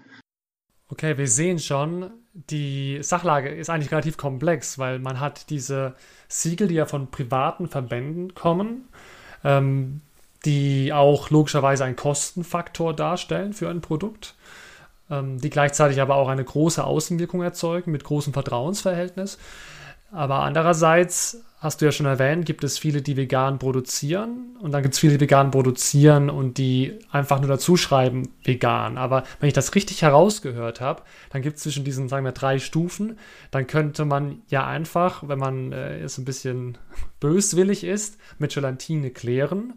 Okay, 0.88 1.16
wir 1.16 1.28
sehen 1.28 1.58
schon, 1.58 2.10
die 2.34 2.98
Sachlage 3.02 3.48
ist 3.48 3.70
eigentlich 3.70 3.92
relativ 3.92 4.16
komplex, 4.16 4.78
weil 4.78 4.98
man 4.98 5.20
hat 5.20 5.48
diese 5.50 5.94
Siegel, 6.28 6.68
die 6.68 6.74
ja 6.74 6.86
von 6.86 7.10
privaten 7.10 7.68
Verbänden 7.68 8.34
kommen, 8.34 8.88
ähm, 9.44 10.00
die 10.44 10.92
auch 10.92 11.30
logischerweise 11.30 11.84
einen 11.84 11.96
Kostenfaktor 11.96 12.94
darstellen 12.94 13.52
für 13.52 13.70
ein 13.70 13.80
Produkt 13.80 14.34
die 15.38 15.50
gleichzeitig 15.50 16.00
aber 16.00 16.16
auch 16.16 16.28
eine 16.28 16.44
große 16.44 16.82
Außenwirkung 16.82 17.42
erzeugen 17.42 17.92
mit 17.92 18.04
großem 18.04 18.32
Vertrauensverhältnis. 18.32 19.38
Aber 20.12 20.40
andererseits, 20.40 21.42
hast 21.58 21.80
du 21.80 21.86
ja 21.86 21.92
schon 21.92 22.04
erwähnt, 22.04 22.44
gibt 22.44 22.64
es 22.64 22.78
viele, 22.78 23.00
die 23.00 23.16
vegan 23.16 23.58
produzieren 23.58 24.56
und 24.60 24.72
dann 24.72 24.82
gibt 24.82 24.94
es 24.94 25.00
viele, 25.00 25.14
die 25.14 25.20
vegan 25.20 25.50
produzieren 25.50 26.28
und 26.28 26.58
die 26.58 26.98
einfach 27.10 27.40
nur 27.40 27.48
dazu 27.48 27.78
schreiben 27.78 28.28
vegan. 28.44 28.98
Aber 28.98 29.24
wenn 29.40 29.48
ich 29.48 29.54
das 29.54 29.74
richtig 29.74 30.02
herausgehört 30.02 30.82
habe, 30.82 31.02
dann 31.30 31.40
gibt 31.40 31.56
es 31.56 31.62
zwischen 31.62 31.84
diesen, 31.84 32.10
sagen 32.10 32.26
wir, 32.26 32.32
drei 32.32 32.58
Stufen. 32.58 33.18
Dann 33.50 33.66
könnte 33.66 34.04
man 34.04 34.42
ja 34.48 34.66
einfach, 34.66 35.26
wenn 35.26 35.38
man 35.38 35.72
äh, 35.72 36.00
jetzt 36.00 36.18
ein 36.18 36.26
bisschen 36.26 36.76
böswillig 37.20 37.82
ist, 37.82 38.18
mit 38.38 38.52
Gelatine 38.52 39.10
klären 39.10 39.74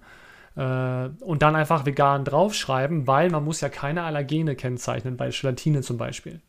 und 0.56 1.41
dann 1.41 1.56
einfach 1.56 1.86
vegan 1.86 2.24
draufschreiben, 2.24 3.08
weil 3.08 3.30
man 3.30 3.44
muss 3.44 3.60
ja 3.62 3.70
keine 3.70 4.04
Allergene 4.04 4.56
kennzeichnen, 4.56 5.18
bei 5.18 5.30
Gelatine 5.30 5.82
zum 5.82 5.98
Beispiel. 5.98 6.39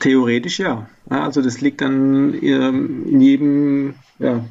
Theoretisch 0.00 0.58
ja. 0.58 0.88
Also 1.08 1.40
das 1.40 1.60
liegt 1.60 1.80
dann 1.80 2.34
ähm, 2.42 3.06
in 3.06 3.20
jedem 3.20 3.94
ja, 4.18 4.44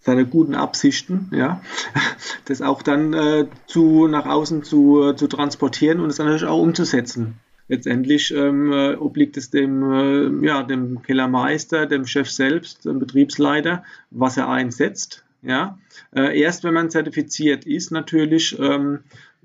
seiner 0.00 0.24
guten 0.24 0.54
Absichten, 0.54 1.30
ja, 1.32 1.60
das 2.46 2.62
auch 2.62 2.82
dann 2.82 3.12
äh, 3.12 3.46
zu 3.66 4.08
nach 4.08 4.26
außen 4.26 4.62
zu, 4.62 5.12
zu 5.12 5.26
transportieren 5.26 6.00
und 6.00 6.10
es 6.10 6.18
natürlich 6.18 6.44
auch 6.44 6.60
umzusetzen. 6.60 7.38
Letztendlich 7.68 8.32
ähm, 8.34 8.72
äh, 8.72 8.94
obliegt 8.94 9.36
es 9.36 9.50
dem, 9.50 9.92
äh, 9.92 10.46
ja, 10.46 10.62
dem 10.62 11.02
Kellermeister, 11.02 11.84
dem 11.84 12.06
Chef 12.06 12.30
selbst, 12.30 12.86
dem 12.86 12.98
Betriebsleiter, 12.98 13.84
was 14.10 14.38
er 14.38 14.48
einsetzt. 14.48 15.24
Ja, 15.48 15.78
äh, 16.14 16.38
erst 16.38 16.62
wenn 16.62 16.74
man 16.74 16.90
zertifiziert 16.90 17.64
ist, 17.64 17.90
natürlich 17.90 18.58
ähm, 18.60 18.98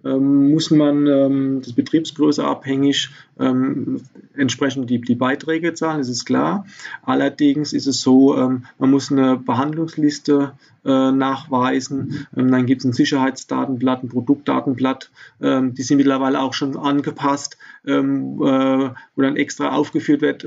ähm, 0.04 0.52
muss 0.52 0.70
man 0.70 1.08
ähm, 1.08 1.62
das 1.64 1.72
Betriebsgröße 1.72 2.44
abhängig 2.44 3.10
ähm, 3.40 4.02
entsprechend 4.36 4.90
die, 4.90 5.00
die 5.00 5.16
Beiträge 5.16 5.74
zahlen, 5.76 6.00
das 6.00 6.10
ist 6.10 6.26
klar. 6.26 6.66
Allerdings 7.04 7.72
ist 7.72 7.88
es 7.88 8.02
so, 8.02 8.38
ähm, 8.38 8.66
man 8.80 8.92
muss 8.92 9.14
eine 9.14 9.38
Behandlungsliste 9.38 10.52
äh, 10.84 11.12
nachweisen, 11.12 12.28
ähm, 12.36 12.52
dann 12.52 12.66
gibt 12.66 12.82
es 12.82 12.86
ein 12.86 12.92
Sicherheitsdatenblatt, 12.92 14.04
ein 14.04 14.10
Produktdatenblatt, 14.10 15.10
die 15.40 15.84
sind 15.84 15.98
mittlerweile 15.98 16.42
auch 16.42 16.54
schon 16.54 16.76
angepasst, 16.76 17.58
äh, 17.86 17.94
wo 17.94 19.22
dann 19.22 19.38
extra 19.38 19.72
aufgeführt 19.72 20.22
wird, 20.22 20.46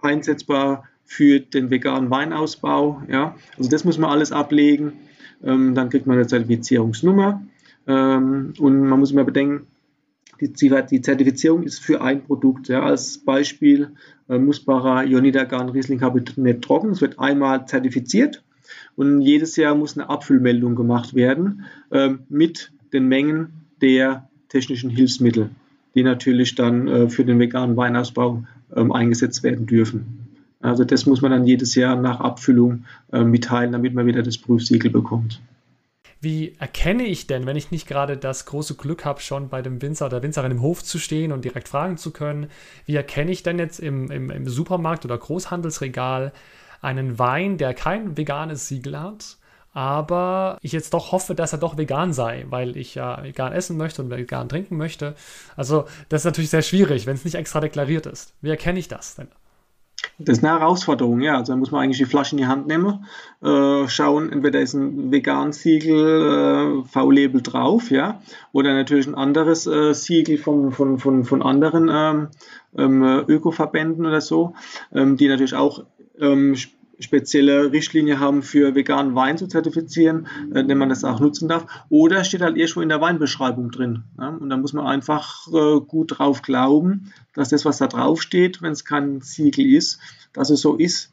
einsetzbar 0.00 0.84
für 1.08 1.40
den 1.40 1.70
veganen 1.70 2.10
Weinausbau. 2.10 3.02
Ja? 3.08 3.34
Also 3.56 3.70
das 3.70 3.84
muss 3.84 3.96
man 3.96 4.10
alles 4.10 4.30
ablegen. 4.30 4.92
Ähm, 5.42 5.74
dann 5.74 5.88
kriegt 5.88 6.06
man 6.06 6.18
eine 6.18 6.26
Zertifizierungsnummer. 6.26 7.42
Ähm, 7.86 8.52
und 8.58 8.82
man 8.82 9.00
muss 9.00 9.10
immer 9.10 9.24
bedenken, 9.24 9.66
die, 10.38 10.52
die, 10.52 11.00
Zertifizierung 11.00 11.62
ist 11.62 11.80
für 11.80 12.02
ein 12.02 12.22
Produkt. 12.22 12.68
Ja? 12.68 12.82
Als 12.82 13.16
Beispiel 13.18 13.92
äh, 14.28 14.38
Musbacher 14.38 15.02
Ionidagan 15.04 15.70
Riesling 15.70 15.98
Kabinett 15.98 16.62
trocken. 16.62 16.90
Es 16.90 17.00
wird 17.00 17.18
einmal 17.18 17.66
zertifiziert 17.66 18.44
und 18.94 19.22
jedes 19.22 19.56
Jahr 19.56 19.74
muss 19.74 19.96
eine 19.96 20.10
Abfüllmeldung 20.10 20.76
gemacht 20.76 21.14
werden 21.14 21.64
ähm, 21.90 22.20
mit 22.28 22.70
den 22.92 23.08
Mengen 23.08 23.64
der 23.80 24.28
technischen 24.50 24.90
Hilfsmittel, 24.90 25.48
die 25.94 26.02
natürlich 26.02 26.54
dann 26.54 26.86
äh, 26.86 27.08
für 27.08 27.24
den 27.24 27.38
veganen 27.38 27.78
Weinausbau 27.78 28.44
ähm, 28.76 28.92
eingesetzt 28.92 29.42
werden 29.42 29.64
dürfen. 29.64 30.27
Also 30.60 30.84
das 30.84 31.06
muss 31.06 31.22
man 31.22 31.30
dann 31.30 31.46
jedes 31.46 31.74
Jahr 31.74 31.96
nach 31.96 32.20
Abfüllung 32.20 32.84
äh, 33.12 33.22
mitteilen, 33.22 33.72
damit 33.72 33.94
man 33.94 34.06
wieder 34.06 34.22
das 34.22 34.38
Prüfsiegel 34.38 34.90
bekommt. 34.90 35.40
Wie 36.20 36.56
erkenne 36.58 37.04
ich 37.04 37.28
denn, 37.28 37.46
wenn 37.46 37.56
ich 37.56 37.70
nicht 37.70 37.86
gerade 37.86 38.16
das 38.16 38.44
große 38.46 38.74
Glück 38.74 39.04
habe, 39.04 39.20
schon 39.20 39.48
bei 39.48 39.62
dem 39.62 39.80
Winzer 39.80 40.06
oder 40.06 40.22
Winzerin 40.22 40.50
im 40.50 40.62
Hof 40.62 40.82
zu 40.82 40.98
stehen 40.98 41.30
und 41.30 41.44
direkt 41.44 41.68
fragen 41.68 41.96
zu 41.96 42.10
können, 42.10 42.48
wie 42.86 42.96
erkenne 42.96 43.30
ich 43.30 43.44
denn 43.44 43.58
jetzt 43.60 43.78
im, 43.78 44.10
im, 44.10 44.30
im 44.30 44.48
Supermarkt 44.48 45.04
oder 45.04 45.16
Großhandelsregal 45.16 46.32
einen 46.80 47.20
Wein, 47.20 47.56
der 47.56 47.72
kein 47.72 48.16
veganes 48.16 48.66
Siegel 48.66 48.98
hat, 48.98 49.36
aber 49.72 50.58
ich 50.60 50.72
jetzt 50.72 50.92
doch 50.92 51.12
hoffe, 51.12 51.36
dass 51.36 51.52
er 51.52 51.58
doch 51.58 51.76
vegan 51.78 52.12
sei, 52.12 52.46
weil 52.48 52.76
ich 52.76 52.96
ja 52.96 53.22
vegan 53.22 53.52
essen 53.52 53.76
möchte 53.76 54.02
und 54.02 54.10
vegan 54.10 54.48
trinken 54.48 54.76
möchte. 54.76 55.14
Also 55.56 55.84
das 56.08 56.22
ist 56.22 56.24
natürlich 56.24 56.50
sehr 56.50 56.62
schwierig, 56.62 57.06
wenn 57.06 57.14
es 57.14 57.24
nicht 57.24 57.36
extra 57.36 57.60
deklariert 57.60 58.06
ist. 58.06 58.34
Wie 58.40 58.50
erkenne 58.50 58.80
ich 58.80 58.88
das 58.88 59.14
denn? 59.14 59.28
Das 60.20 60.38
ist 60.38 60.44
eine 60.44 60.58
Herausforderung, 60.58 61.20
ja. 61.20 61.36
Also 61.36 61.52
da 61.52 61.56
muss 61.56 61.70
man 61.70 61.82
eigentlich 61.82 61.98
die 61.98 62.04
Flasche 62.04 62.32
in 62.32 62.38
die 62.38 62.46
Hand 62.46 62.66
nehmen, 62.66 63.06
äh, 63.40 63.86
schauen, 63.86 64.32
entweder 64.32 64.60
ist 64.60 64.74
ein 64.74 65.12
Vegan-Siegel, 65.12 66.82
äh, 66.82 66.88
V-Label 66.88 67.40
drauf, 67.40 67.90
ja, 67.92 68.20
oder 68.52 68.74
natürlich 68.74 69.06
ein 69.06 69.14
anderes 69.14 69.66
äh, 69.68 69.94
Siegel 69.94 70.36
von, 70.36 70.72
von, 70.72 70.98
von, 70.98 71.24
von 71.24 71.42
anderen 71.42 71.88
ähm, 71.92 72.28
ähm, 72.76 73.24
Ökoverbänden 73.28 74.06
oder 74.06 74.20
so, 74.20 74.54
ähm, 74.92 75.16
die 75.16 75.28
natürlich 75.28 75.54
auch 75.54 75.84
ähm, 76.18 76.56
spezielle 77.00 77.72
Richtlinie 77.72 78.18
haben 78.18 78.42
für 78.42 78.74
veganen 78.74 79.14
Wein 79.14 79.38
zu 79.38 79.46
zertifizieren, 79.46 80.26
äh, 80.52 80.64
den 80.64 80.78
man 80.78 80.88
das 80.88 81.04
auch 81.04 81.20
nutzen 81.20 81.48
darf. 81.48 81.66
Oder 81.88 82.24
steht 82.24 82.40
halt 82.40 82.56
irgendwo 82.56 82.80
in 82.80 82.88
der 82.88 83.00
Weinbeschreibung 83.00 83.70
drin. 83.70 84.04
Ja? 84.18 84.28
Und 84.28 84.50
da 84.50 84.56
muss 84.56 84.72
man 84.72 84.86
einfach 84.86 85.46
äh, 85.48 85.80
gut 85.80 86.18
drauf 86.18 86.42
glauben, 86.42 87.12
dass 87.34 87.50
das, 87.50 87.64
was 87.64 87.78
da 87.78 87.86
drauf 87.86 88.22
steht, 88.22 88.62
wenn 88.62 88.72
es 88.72 88.84
kein 88.84 89.20
Siegel 89.20 89.66
ist, 89.66 90.00
dass 90.32 90.50
es 90.50 90.60
so 90.60 90.76
ist. 90.76 91.12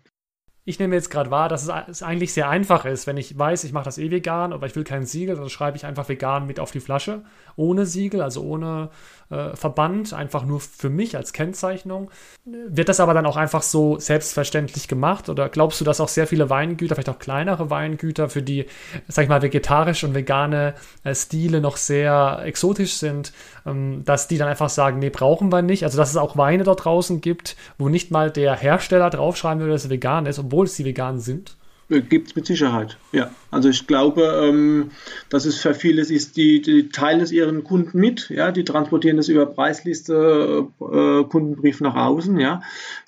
Ich 0.67 0.79
nehme 0.79 0.95
jetzt 0.95 1.11
gerade 1.11 1.29
wahr, 1.29 1.47
dass 1.47 1.69
es 1.87 2.01
eigentlich 2.01 2.33
sehr 2.33 2.49
einfach 2.49 2.85
ist. 2.85 3.05
Wenn 3.05 3.17
ich 3.17 3.37
weiß, 3.37 3.63
ich 3.65 3.71
mache 3.71 3.85
das 3.85 3.99
eh 3.99 4.09
vegan, 4.09 4.51
aber 4.51 4.65
ich 4.65 4.75
will 4.75 4.83
kein 4.83 5.05
Siegel, 5.05 5.35
dann 5.35 5.47
schreibe 5.47 5.77
ich 5.77 5.85
einfach 5.85 6.09
vegan 6.09 6.47
mit 6.47 6.59
auf 6.59 6.71
die 6.71 6.79
Flasche. 6.79 7.21
Ohne 7.55 7.85
Siegel, 7.85 8.21
also 8.21 8.41
ohne 8.41 8.89
äh, 9.29 9.55
Verband, 9.55 10.13
einfach 10.13 10.43
nur 10.43 10.59
für 10.59 10.89
mich 10.89 11.15
als 11.17 11.33
Kennzeichnung. 11.33 12.09
Wird 12.45 12.89
das 12.89 12.99
aber 12.99 13.13
dann 13.13 13.25
auch 13.25 13.37
einfach 13.37 13.61
so 13.61 13.99
selbstverständlich 13.99 14.87
gemacht? 14.87 15.29
Oder 15.29 15.49
glaubst 15.49 15.81
du, 15.81 15.85
dass 15.85 16.01
auch 16.01 16.09
sehr 16.09 16.27
viele 16.27 16.49
Weingüter, 16.49 16.95
vielleicht 16.95 17.09
auch 17.09 17.19
kleinere 17.19 17.69
Weingüter, 17.69 18.29
für 18.29 18.41
die, 18.41 18.65
sag 19.07 19.23
ich 19.23 19.29
mal, 19.29 19.41
vegetarische 19.41 20.07
und 20.07 20.15
vegane 20.15 20.73
äh, 21.03 21.13
Stile 21.13 21.61
noch 21.61 21.77
sehr 21.77 22.41
exotisch 22.43 22.93
sind, 22.93 23.33
ähm, 23.65 24.03
dass 24.03 24.27
die 24.27 24.37
dann 24.37 24.47
einfach 24.47 24.69
sagen, 24.69 24.99
nee, 24.99 25.09
brauchen 25.09 25.51
wir 25.51 25.61
nicht? 25.61 25.83
Also, 25.83 25.97
dass 25.97 26.09
es 26.09 26.17
auch 26.17 26.37
Weine 26.37 26.63
dort 26.63 26.85
draußen 26.85 27.21
gibt, 27.21 27.55
wo 27.77 27.89
nicht 27.89 28.11
mal 28.11 28.31
der 28.31 28.55
Hersteller 28.55 29.09
draufschreiben 29.09 29.59
würde, 29.59 29.73
dass 29.73 29.85
es 29.85 29.89
vegan 29.89 30.25
ist, 30.25 30.39
obwohl 30.39 30.54
es 30.63 30.75
die 30.75 30.85
vegan 30.85 31.19
sind? 31.19 31.57
Äh, 31.89 32.01
Gibt 32.01 32.29
es 32.29 32.35
mit 32.35 32.45
Sicherheit, 32.45 32.97
ja. 33.11 33.31
Also 33.51 33.69
ich 33.69 33.85
glaube, 33.87 34.23
ähm, 34.43 34.91
dass 35.29 35.45
es 35.45 35.57
für 35.57 35.73
vieles 35.73 36.09
ist, 36.09 36.35
die, 36.37 36.61
die 36.61 36.89
teilen 36.89 37.21
es 37.21 37.31
ihren 37.31 37.63
Kunden 37.63 37.99
mit, 37.99 38.29
ja, 38.29 38.51
die 38.51 38.63
transportieren 38.63 39.17
das 39.17 39.27
über 39.27 39.45
Preisliste, 39.45 40.67
äh, 40.79 41.23
Kundenbrief 41.25 41.81
nach 41.81 41.95
außen, 41.95 42.39
ja. 42.39 42.61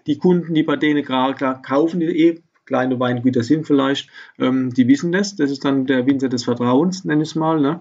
Die 0.06 0.18
Kunden, 0.18 0.54
die 0.54 0.64
bei 0.64 0.76
denen 0.76 1.04
gerade 1.04 1.60
kaufen, 1.62 2.00
die 2.00 2.06
eh 2.06 2.42
kleine 2.66 3.00
Weingüter 3.00 3.44
sind 3.44 3.66
vielleicht, 3.66 4.10
ähm, 4.38 4.74
die 4.74 4.88
wissen 4.88 5.12
das. 5.12 5.36
Das 5.36 5.50
ist 5.50 5.66
dann 5.66 5.86
der 5.88 6.06
Winzer 6.06 6.30
des 6.30 6.44
Vertrauens, 6.44 7.06
nenne 7.06 7.24
ich 7.24 7.30
es 7.30 7.36
mal. 7.36 7.60
Ne? 7.60 7.80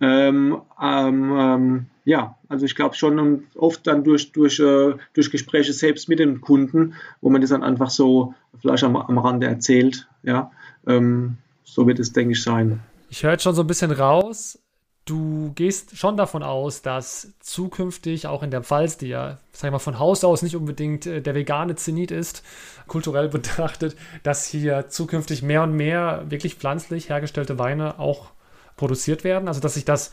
Ähm, 0.00 0.60
ähm, 0.80 1.36
ähm 1.36 1.86
ja, 2.06 2.38
also 2.48 2.64
ich 2.64 2.76
glaube 2.76 2.94
schon 2.94 3.18
und 3.18 3.44
oft 3.56 3.84
dann 3.86 4.04
durch, 4.04 4.30
durch, 4.30 4.60
äh, 4.60 4.94
durch 5.12 5.30
Gespräche 5.30 5.72
selbst 5.72 6.08
mit 6.08 6.20
dem 6.20 6.40
Kunden, 6.40 6.94
wo 7.20 7.28
man 7.28 7.40
das 7.40 7.50
dann 7.50 7.64
einfach 7.64 7.90
so 7.90 8.32
vielleicht 8.60 8.84
am, 8.84 8.96
am 8.96 9.18
Rande 9.18 9.48
erzählt. 9.48 10.08
Ja, 10.22 10.52
ähm, 10.86 11.36
so 11.64 11.86
wird 11.88 11.98
es, 11.98 12.12
denke 12.12 12.32
ich, 12.32 12.42
sein. 12.42 12.80
Ich 13.10 13.24
höre 13.24 13.32
jetzt 13.32 13.42
schon 13.42 13.56
so 13.56 13.62
ein 13.62 13.66
bisschen 13.66 13.90
raus, 13.90 14.56
du 15.04 15.50
gehst 15.56 15.96
schon 15.96 16.16
davon 16.16 16.44
aus, 16.44 16.80
dass 16.80 17.34
zukünftig 17.40 18.28
auch 18.28 18.44
in 18.44 18.52
der 18.52 18.62
Pfalz, 18.62 18.96
die 18.98 19.08
ja, 19.08 19.38
sag 19.50 19.68
ich 19.68 19.72
mal, 19.72 19.80
von 19.80 19.98
Haus 19.98 20.22
aus 20.22 20.42
nicht 20.42 20.54
unbedingt 20.54 21.06
äh, 21.06 21.20
der 21.20 21.34
vegane 21.34 21.74
Zenit 21.74 22.12
ist, 22.12 22.44
kulturell 22.86 23.28
betrachtet, 23.30 23.96
dass 24.22 24.46
hier 24.46 24.88
zukünftig 24.88 25.42
mehr 25.42 25.64
und 25.64 25.72
mehr 25.72 26.24
wirklich 26.28 26.54
pflanzlich 26.54 27.08
hergestellte 27.08 27.58
Weine 27.58 27.98
auch 27.98 28.30
produziert 28.76 29.24
werden. 29.24 29.48
Also, 29.48 29.60
dass 29.60 29.74
sich 29.74 29.84
das, 29.84 30.12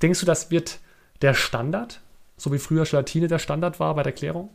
denkst 0.00 0.20
du, 0.20 0.26
das 0.26 0.52
wird 0.52 0.78
der 1.24 1.32
Standard, 1.32 2.02
so 2.36 2.52
wie 2.52 2.58
früher 2.58 2.84
Gelatine 2.84 3.28
der 3.28 3.38
Standard 3.38 3.80
war 3.80 3.94
bei 3.94 4.02
der 4.02 4.12
Klärung? 4.12 4.50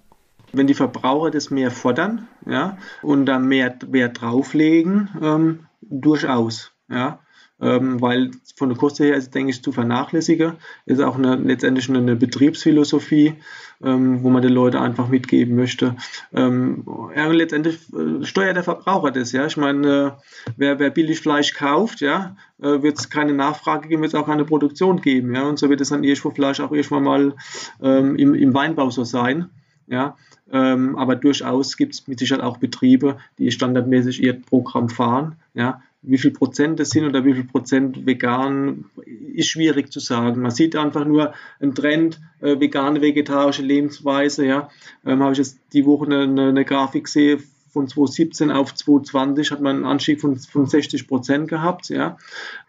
Wenn 0.53 0.67
die 0.67 0.75
Verbraucher 0.75 1.31
das 1.31 1.49
mehr 1.49 1.71
fordern, 1.71 2.27
ja, 2.45 2.77
und 3.01 3.25
dann 3.25 3.47
mehr 3.47 3.75
Wert 3.87 4.21
drauflegen, 4.21 5.09
ähm, 5.19 5.65
durchaus, 5.81 6.71
ja 6.87 7.19
ähm, 7.61 8.01
weil 8.01 8.31
von 8.55 8.69
der 8.69 8.77
Kosten 8.77 9.03
her 9.03 9.15
ist, 9.15 9.35
denke 9.35 9.51
ich, 9.51 9.61
zu 9.61 9.71
vernachlässigen. 9.71 10.53
Ist 10.85 11.01
auch 11.01 11.17
eine, 11.17 11.35
letztendlich 11.35 11.89
eine, 11.89 12.15
Betriebsphilosophie, 12.15 13.35
ähm, 13.83 14.23
wo 14.23 14.29
man 14.29 14.41
den 14.41 14.53
Leuten 14.53 14.77
einfach 14.77 15.09
mitgeben 15.09 15.55
möchte. 15.55 15.95
Ähm, 16.33 16.85
ja, 17.15 17.27
letztendlich 17.27 17.79
äh, 17.93 18.25
steuert 18.25 18.55
der 18.55 18.63
Verbraucher 18.63 19.11
das, 19.11 19.31
ja. 19.31 19.45
Ich 19.45 19.57
meine, 19.57 19.87
äh, 19.87 20.11
wer, 20.57 20.79
wer 20.79 20.89
billig 20.89 21.19
Fleisch 21.19 21.53
kauft, 21.53 22.01
ja, 22.01 22.35
äh, 22.61 22.81
wird 22.81 22.99
es 22.99 23.09
keine 23.09 23.33
Nachfrage 23.33 23.87
geben, 23.87 24.01
wird 24.01 24.13
es 24.13 24.19
auch 24.19 24.27
keine 24.27 24.45
Produktion 24.45 25.01
geben, 25.01 25.35
ja. 25.35 25.43
Und 25.43 25.59
so 25.59 25.69
wird 25.69 25.81
es 25.81 25.89
dann 25.89 26.03
irgendwo 26.03 26.31
Fleisch 26.31 26.59
auch 26.59 26.71
irgendwann 26.71 27.03
mal 27.03 27.35
ähm, 27.81 28.15
im, 28.15 28.35
im 28.35 28.53
Weinbau 28.53 28.89
so 28.89 29.03
sein. 29.03 29.49
Ja, 29.89 30.17
ähm, 30.51 30.95
aber 30.95 31.15
durchaus 31.15 31.75
gibt 31.75 31.95
es 31.95 32.07
mit 32.07 32.19
Sicherheit 32.19 32.43
auch 32.43 32.57
Betriebe, 32.57 33.17
die 33.39 33.51
standardmäßig 33.51 34.21
ihr 34.21 34.33
Programm 34.33 34.89
fahren. 34.89 35.35
Ja, 35.55 35.81
wie 36.01 36.17
viel 36.17 36.31
Prozent 36.31 36.79
das 36.79 36.91
sind 36.91 37.05
oder 37.05 37.25
wie 37.25 37.33
viel 37.33 37.43
Prozent 37.43 38.05
vegan, 38.05 38.85
ist 39.33 39.49
schwierig 39.49 39.91
zu 39.91 39.99
sagen. 39.99 40.41
Man 40.41 40.51
sieht 40.51 40.75
einfach 40.75 41.05
nur 41.05 41.33
einen 41.59 41.75
Trend, 41.75 42.19
äh, 42.39 42.59
vegane, 42.59 43.01
vegetarische 43.01 43.63
Lebensweise. 43.63 44.45
Ja, 44.45 44.69
ähm, 45.05 45.23
habe 45.23 45.33
ich 45.33 45.39
jetzt 45.39 45.59
die 45.73 45.85
Woche 45.85 46.05
eine, 46.05 46.49
eine 46.49 46.65
Grafik 46.65 47.05
gesehen 47.05 47.43
von 47.71 47.87
2017 47.87 48.51
auf 48.51 48.73
2020 48.73 49.51
hat 49.51 49.61
man 49.61 49.77
einen 49.77 49.85
Anstieg 49.85 50.19
von, 50.21 50.35
von 50.37 50.65
60 50.65 51.07
Prozent 51.07 51.47
gehabt. 51.47 51.89
Ja, 51.89 52.17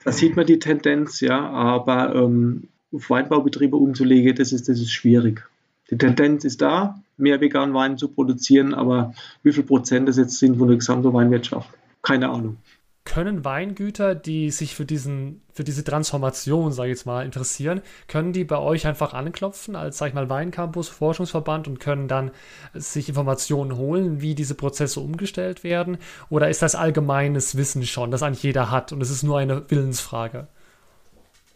da 0.04 0.12
sieht 0.12 0.36
man 0.36 0.46
die 0.46 0.58
Tendenz. 0.58 1.20
Ja, 1.20 1.48
aber 1.50 2.14
ähm, 2.14 2.68
auf 2.92 3.08
Weinbaubetriebe 3.08 3.76
umzulegen, 3.76 4.34
das 4.34 4.52
ist, 4.52 4.68
das 4.68 4.78
ist 4.78 4.92
schwierig. 4.92 5.48
Die 5.90 5.98
Tendenz 5.98 6.44
ist 6.44 6.62
da, 6.62 7.00
mehr 7.16 7.40
veganen 7.40 7.74
Wein 7.74 7.98
zu 7.98 8.08
produzieren, 8.08 8.74
aber 8.74 9.12
wie 9.42 9.52
viel 9.52 9.64
Prozent 9.64 10.08
das 10.08 10.16
jetzt 10.16 10.38
sind 10.38 10.56
von 10.56 10.68
der 10.68 10.76
gesamten 10.76 11.12
Weinwirtschaft, 11.12 11.70
keine 12.02 12.30
Ahnung 12.30 12.56
können 13.04 13.44
Weingüter, 13.44 14.14
die 14.14 14.50
sich 14.50 14.76
für, 14.76 14.84
diesen, 14.84 15.42
für 15.52 15.64
diese 15.64 15.82
Transformation, 15.82 16.70
sage 16.70 16.90
ich 16.90 16.98
jetzt 16.98 17.06
mal, 17.06 17.24
interessieren, 17.24 17.80
können 18.06 18.32
die 18.32 18.44
bei 18.44 18.58
euch 18.58 18.86
einfach 18.86 19.14
anklopfen 19.14 19.74
als, 19.74 19.98
sag 19.98 20.08
ich 20.08 20.14
mal, 20.14 20.28
Weincampus, 20.30 20.88
Forschungsverband 20.88 21.66
und 21.66 21.80
können 21.80 22.08
dann 22.08 22.30
sich 22.72 23.08
Informationen 23.08 23.76
holen, 23.76 24.20
wie 24.20 24.36
diese 24.36 24.54
Prozesse 24.54 25.00
umgestellt 25.00 25.64
werden? 25.64 25.98
Oder 26.28 26.50
ist 26.50 26.62
das 26.62 26.74
allgemeines 26.74 27.56
Wissen 27.56 27.84
schon, 27.84 28.12
das 28.12 28.22
eigentlich 28.22 28.44
jeder 28.44 28.70
hat 28.70 28.92
und 28.92 29.00
es 29.00 29.10
ist 29.10 29.24
nur 29.24 29.38
eine 29.38 29.68
Willensfrage? 29.68 30.46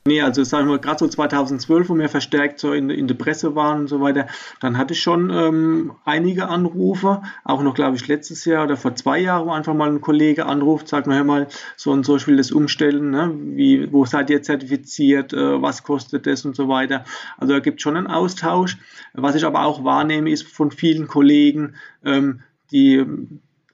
Nee, 0.06 0.20
also 0.20 0.44
sagen 0.44 0.68
wir 0.68 0.78
gerade 0.80 0.98
so 0.98 1.08
2012, 1.08 1.88
wo 1.88 1.96
wir 1.96 2.10
verstärkt 2.10 2.58
so 2.60 2.74
in, 2.74 2.90
in 2.90 3.08
der 3.08 3.14
Presse 3.14 3.54
waren 3.54 3.80
und 3.80 3.86
so 3.86 4.02
weiter, 4.02 4.26
dann 4.60 4.76
hatte 4.76 4.92
ich 4.92 5.00
schon 5.00 5.30
ähm, 5.30 5.92
einige 6.04 6.48
Anrufe, 6.48 7.22
auch 7.42 7.62
noch 7.62 7.72
glaube 7.72 7.96
ich 7.96 8.06
letztes 8.06 8.44
Jahr 8.44 8.64
oder 8.64 8.76
vor 8.76 8.94
zwei 8.96 9.18
Jahren, 9.18 9.46
wo 9.46 9.52
einfach 9.52 9.72
mal 9.72 9.88
ein 9.88 10.02
Kollege 10.02 10.44
anruft, 10.44 10.88
sagt 10.88 11.06
mir, 11.06 11.14
hör 11.14 11.24
mal, 11.24 11.48
so 11.78 11.90
und 11.90 12.04
so, 12.04 12.16
ich 12.16 12.26
will 12.26 12.36
das 12.36 12.52
umstellen, 12.52 13.12
ne? 13.12 13.32
Wie, 13.34 13.90
wo 13.94 14.04
seid 14.04 14.28
ihr 14.28 14.42
zertifiziert, 14.42 15.32
äh, 15.32 15.62
was 15.62 15.84
kostet 15.84 16.26
das 16.26 16.44
und 16.44 16.54
so 16.54 16.68
weiter. 16.68 17.04
Also 17.38 17.54
da 17.54 17.60
gibt 17.60 17.80
schon 17.80 17.96
einen 17.96 18.06
Austausch. 18.06 18.76
Was 19.14 19.36
ich 19.36 19.46
aber 19.46 19.64
auch 19.64 19.84
wahrnehme, 19.84 20.28
ist 20.28 20.46
von 20.46 20.70
vielen 20.70 21.06
Kollegen, 21.06 21.76
ähm, 22.04 22.42
die 22.72 23.02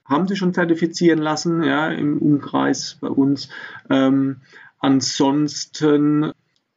haben 0.05 0.27
sich 0.27 0.37
schon 0.37 0.53
zertifizieren 0.53 1.19
lassen, 1.19 1.63
ja, 1.63 1.89
im 1.89 2.19
Umkreis 2.19 2.97
bei 3.01 3.07
uns. 3.07 3.49
Ähm, 3.89 4.37
Ansonsten 4.81 6.33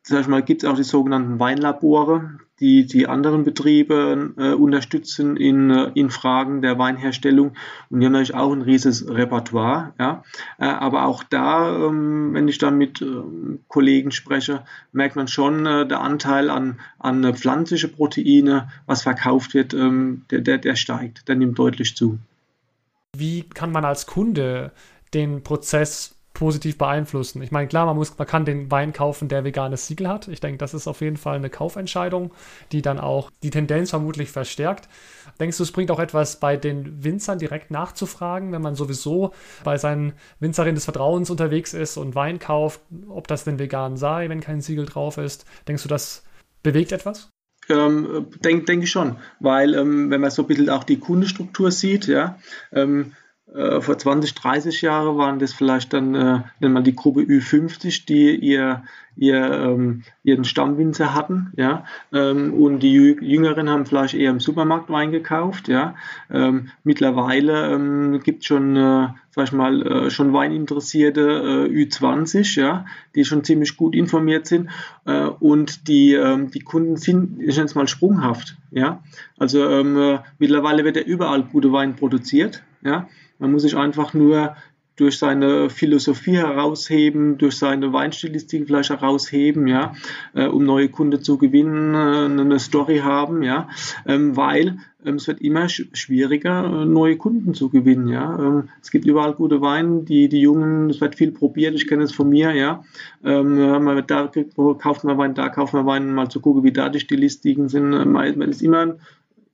sag 0.06 0.20
ich 0.20 0.28
mal, 0.28 0.42
gibt 0.42 0.62
es 0.62 0.68
auch 0.68 0.76
die 0.76 0.82
sogenannten 0.82 1.40
Weinlabore, 1.40 2.38
die 2.60 2.84
die 2.84 3.06
anderen 3.06 3.42
Betriebe 3.42 4.34
äh, 4.36 4.52
unterstützen 4.52 5.38
in, 5.38 5.70
äh, 5.70 5.90
in 5.94 6.10
Fragen 6.10 6.60
der 6.60 6.78
Weinherstellung. 6.78 7.54
Und 7.88 8.00
die 8.00 8.06
haben 8.06 8.12
natürlich 8.12 8.34
auch 8.34 8.52
ein 8.52 8.60
riesiges 8.60 9.08
Repertoire. 9.08 9.94
Ja? 9.98 10.22
Äh, 10.58 10.66
aber 10.66 11.06
auch 11.06 11.24
da, 11.24 11.74
ähm, 11.74 12.34
wenn 12.34 12.48
ich 12.48 12.58
dann 12.58 12.76
mit 12.76 13.00
äh, 13.00 13.06
Kollegen 13.68 14.10
spreche, 14.10 14.64
merkt 14.92 15.16
man 15.16 15.26
schon, 15.26 15.64
äh, 15.64 15.88
der 15.88 16.02
Anteil 16.02 16.50
an, 16.50 16.80
an 16.98 17.34
pflanzliche 17.34 17.88
Proteine, 17.88 18.68
was 18.84 19.02
verkauft 19.02 19.54
wird, 19.54 19.72
ähm, 19.72 20.26
der, 20.30 20.42
der, 20.42 20.58
der 20.58 20.76
steigt, 20.76 21.28
der 21.28 21.36
nimmt 21.36 21.58
deutlich 21.58 21.96
zu. 21.96 22.18
Wie 23.16 23.44
kann 23.44 23.72
man 23.72 23.86
als 23.86 24.06
Kunde 24.06 24.72
den 25.14 25.42
Prozess 25.42 26.13
positiv 26.34 26.76
beeinflussen. 26.76 27.40
Ich 27.42 27.52
meine, 27.52 27.68
klar, 27.68 27.86
man, 27.86 27.96
muss, 27.96 28.18
man 28.18 28.26
kann 28.26 28.44
den 28.44 28.70
Wein 28.70 28.92
kaufen, 28.92 29.28
der 29.28 29.44
veganes 29.44 29.86
Siegel 29.86 30.08
hat. 30.08 30.26
Ich 30.26 30.40
denke, 30.40 30.58
das 30.58 30.74
ist 30.74 30.88
auf 30.88 31.00
jeden 31.00 31.16
Fall 31.16 31.36
eine 31.36 31.48
Kaufentscheidung, 31.48 32.32
die 32.72 32.82
dann 32.82 32.98
auch 32.98 33.30
die 33.44 33.50
Tendenz 33.50 33.90
vermutlich 33.90 34.30
verstärkt. 34.30 34.88
Denkst 35.38 35.56
du, 35.56 35.62
es 35.62 35.70
bringt 35.70 35.92
auch 35.92 36.00
etwas 36.00 36.40
bei 36.40 36.56
den 36.56 37.04
Winzern 37.04 37.38
direkt 37.38 37.70
nachzufragen, 37.70 38.50
wenn 38.52 38.62
man 38.62 38.74
sowieso 38.74 39.32
bei 39.62 39.78
seinen 39.78 40.12
Winzerinnen 40.40 40.74
des 40.74 40.84
Vertrauens 40.84 41.30
unterwegs 41.30 41.72
ist 41.72 41.96
und 41.96 42.16
Wein 42.16 42.40
kauft, 42.40 42.80
ob 43.08 43.28
das 43.28 43.44
denn 43.44 43.60
vegan 43.60 43.96
sei, 43.96 44.28
wenn 44.28 44.40
kein 44.40 44.60
Siegel 44.60 44.86
drauf 44.86 45.18
ist? 45.18 45.46
Denkst 45.68 45.84
du, 45.84 45.88
das 45.88 46.24
bewegt 46.64 46.90
etwas? 46.90 47.30
Ähm, 47.68 48.26
denke 48.44 48.64
denk 48.66 48.82
ich 48.82 48.90
schon, 48.90 49.16
weil 49.40 49.74
ähm, 49.74 50.10
wenn 50.10 50.20
man 50.20 50.30
so 50.30 50.42
ein 50.42 50.48
bisschen 50.48 50.68
auch 50.68 50.84
die 50.84 50.98
Kundenstruktur 50.98 51.70
sieht, 51.70 52.06
ja, 52.06 52.38
ähm, 52.72 53.12
äh, 53.54 53.80
vor 53.80 53.96
20, 53.96 54.34
30 54.34 54.82
Jahren 54.82 55.16
waren 55.16 55.38
das 55.38 55.52
vielleicht 55.52 55.92
dann, 55.92 56.14
äh, 56.16 56.40
nennt 56.58 56.74
man 56.74 56.82
die 56.82 56.96
Gruppe 56.96 57.20
Ü50, 57.20 58.04
die 58.04 58.34
ihr, 58.34 58.82
ihr, 59.14 59.36
ähm, 59.36 60.02
ihren 60.24 60.42
Stammwinzer 60.42 61.14
hatten, 61.14 61.52
ja, 61.56 61.84
ähm, 62.12 62.52
und 62.52 62.80
die 62.80 62.92
Jüngeren 62.92 63.70
haben 63.70 63.86
vielleicht 63.86 64.14
eher 64.14 64.32
im 64.32 64.40
Supermarkt 64.40 64.90
Wein 64.90 65.12
gekauft, 65.12 65.68
ja. 65.68 65.94
Ähm, 66.32 66.70
mittlerweile 66.82 67.72
ähm, 67.72 68.20
gibt 68.24 68.40
es 68.40 68.46
schon, 68.46 68.74
äh, 68.74 69.08
sag 69.30 69.44
ich 69.44 69.52
mal, 69.52 69.86
äh, 69.86 70.10
schon 70.10 70.32
Weininteressierte 70.32 71.68
äh, 71.70 71.84
Ü20, 71.84 72.58
ja, 72.60 72.86
die 73.14 73.24
schon 73.24 73.44
ziemlich 73.44 73.76
gut 73.76 73.94
informiert 73.94 74.48
sind 74.48 74.70
äh, 75.04 75.26
und 75.26 75.86
die, 75.86 76.14
ähm, 76.14 76.50
die 76.50 76.60
Kunden 76.60 76.96
sind, 76.96 77.40
ich 77.40 77.54
nenne 77.54 77.66
es 77.66 77.76
mal 77.76 77.86
sprunghaft, 77.86 78.56
ja. 78.72 79.00
Also 79.38 79.64
ähm, 79.70 79.96
äh, 79.96 80.18
mittlerweile 80.40 80.82
wird 80.82 80.96
ja 80.96 81.02
überall 81.02 81.44
gute 81.44 81.70
Wein 81.70 81.94
produziert, 81.94 82.64
ja. 82.82 83.06
Man 83.44 83.52
muss 83.52 83.60
sich 83.60 83.76
einfach 83.76 84.14
nur 84.14 84.56
durch 84.96 85.18
seine 85.18 85.68
Philosophie 85.68 86.38
herausheben, 86.38 87.36
durch 87.36 87.58
seine 87.58 87.92
Weinstilistik 87.92 88.66
vielleicht 88.66 88.88
herausheben, 88.88 89.66
ja, 89.66 89.92
äh, 90.32 90.46
um 90.46 90.64
neue 90.64 90.88
Kunden 90.88 91.22
zu 91.22 91.36
gewinnen, 91.36 91.94
äh, 91.94 92.40
eine 92.40 92.58
Story 92.58 92.98
haben, 92.98 93.42
ja, 93.42 93.68
ähm, 94.06 94.34
weil 94.34 94.78
ähm, 95.04 95.16
es 95.16 95.26
wird 95.26 95.42
immer 95.42 95.68
sch 95.68 95.88
schwieriger, 95.92 96.64
äh, 96.64 96.84
neue 96.86 97.18
Kunden 97.18 97.52
zu 97.52 97.68
gewinnen, 97.68 98.08
ja. 98.08 98.38
Ähm, 98.38 98.68
es 98.80 98.90
gibt 98.90 99.04
überall 99.04 99.34
gute 99.34 99.60
Weine, 99.60 100.04
die, 100.04 100.30
die 100.30 100.40
Jungen, 100.40 100.88
es 100.88 101.02
wird 101.02 101.16
viel 101.16 101.32
probiert, 101.32 101.74
ich 101.74 101.86
kenne 101.86 102.04
es 102.04 102.12
von 102.12 102.30
mir, 102.30 102.52
ja. 102.52 102.82
Ähm, 103.22 103.56
man 103.56 104.06
da 104.06 104.30
kauft 104.78 105.04
man 105.04 105.18
Wein, 105.18 105.34
da 105.34 105.50
kauft 105.50 105.74
man 105.74 105.84
Wein, 105.84 106.14
mal 106.14 106.30
zu 106.30 106.40
gucken, 106.40 106.62
wie 106.62 106.72
da 106.72 106.88
die 106.88 107.00
Stilistiken 107.00 107.68
sind. 107.68 107.90
Man 107.90 108.42
ist 108.42 108.62
immer, 108.62 108.94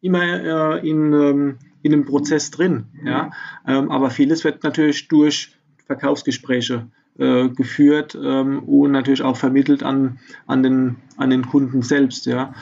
immer 0.01 0.79
äh, 0.79 0.89
in, 0.89 1.13
ähm, 1.13 1.59
in 1.83 1.93
einem 1.93 2.05
Prozess 2.05 2.51
drin. 2.51 2.87
Ja? 3.05 3.31
Ähm, 3.67 3.91
aber 3.91 4.11
vieles 4.11 4.45
wird 4.45 4.63
natürlich 4.63 5.09
durch 5.09 5.57
Verkaufsgespräche 5.87 6.89
äh, 7.19 7.49
geführt 7.49 8.17
ähm, 8.21 8.61
und 8.65 8.93
natürlich 8.93 9.23
auch 9.23 9.37
vermittelt 9.37 9.83
an, 9.83 10.19
an, 10.47 10.63
den, 10.63 10.97
an 11.17 11.31
den 11.31 11.47
Kunden 11.47 11.83
selbst. 11.83 12.27
Ja? 12.27 12.55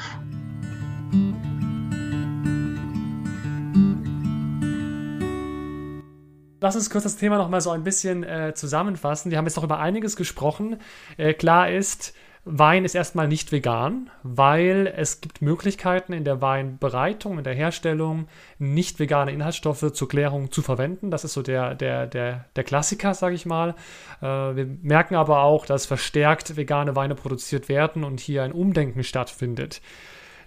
Lass 6.61 6.75
uns 6.75 6.91
kurz 6.91 7.05
das 7.05 7.17
Thema 7.17 7.39
noch 7.39 7.49
mal 7.49 7.61
so 7.61 7.71
ein 7.71 7.85
bisschen 7.85 8.25
äh, 8.25 8.53
zusammenfassen. 8.55 9.31
Wir 9.31 9.39
haben 9.39 9.45
jetzt 9.45 9.57
noch 9.57 9.65
über 9.65 9.79
einiges 9.79 10.17
gesprochen. 10.17 10.79
Äh, 11.17 11.35
klar 11.35 11.71
ist, 11.71 12.15
Wein 12.51 12.87
ist 12.87 12.95
erstmal 12.95 13.29
nicht 13.29 13.53
vegan, 13.53 14.09
weil 14.23 14.93
es 14.97 15.21
gibt 15.21 15.43
Möglichkeiten 15.43 16.15
in 16.15 16.25
der 16.25 16.41
Weinbereitung, 16.41 17.37
in 17.37 17.45
der 17.45 17.55
Herstellung, 17.55 18.27
nicht 18.59 18.99
vegane 18.99 19.33
Inhaltsstoffe 19.33 19.93
zur 19.93 20.09
Klärung 20.09 20.51
zu 20.51 20.63
verwenden. 20.63 21.11
Das 21.11 21.25
ist 21.25 21.35
so 21.35 21.43
der, 21.43 21.75
der, 21.75 22.07
der, 22.07 22.47
der 22.57 22.65
Klassiker, 22.65 23.13
sage 23.13 23.35
ich 23.35 23.45
mal. 23.45 23.75
Äh, 24.23 24.27
wir 24.27 24.67
merken 24.81 25.15
aber 25.15 25.43
auch, 25.43 25.67
dass 25.67 25.85
verstärkt 25.85 26.57
vegane 26.57 26.97
Weine 26.97 27.15
produziert 27.15 27.69
werden 27.69 28.03
und 28.03 28.19
hier 28.19 28.45
ein 28.45 28.53
Umdenken 28.53 29.05
stattfindet. 29.05 29.83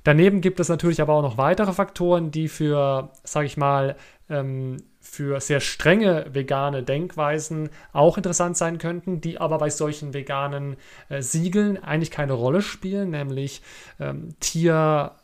Daneben 0.04 0.42
gibt 0.42 0.60
es 0.60 0.70
natürlich 0.70 1.02
aber 1.02 1.14
auch 1.14 1.22
noch 1.22 1.38
weitere 1.38 1.74
Faktoren, 1.74 2.32
die 2.32 2.48
für, 2.48 3.12
sage 3.24 3.46
ich 3.46 3.58
mal, 3.58 3.96
ähm, 4.28 4.78
für 5.02 5.42
sehr 5.42 5.60
strenge 5.60 6.28
vegane 6.32 6.84
Denkweisen 6.84 7.70
auch 7.92 8.18
interessant 8.18 8.56
sein 8.56 8.78
könnten, 8.78 9.20
die 9.20 9.40
aber 9.40 9.58
bei 9.58 9.72
solchen 9.72 10.14
veganen 10.14 10.78
äh, 11.10 11.24
Siegeln 11.24 11.82
eigentlich 11.84 12.12
keine 12.12 12.34
Rolle 12.34 12.62
spielen, 12.62 13.10
nämlich 13.10 13.64
ähm, 14.00 14.30
Tier, 14.40 15.16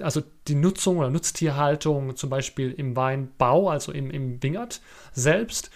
also 0.00 0.22
die 0.46 0.54
Nutzung 0.54 0.98
oder 0.98 1.10
Nutztierhaltung 1.10 2.16
zum 2.16 2.30
Beispiel 2.30 2.70
im 2.70 2.94
Weinbau, 2.94 3.68
also 3.68 3.90
im, 3.90 4.10
im 4.10 4.40
Wingert 4.42 4.80
selbst. 5.12 5.70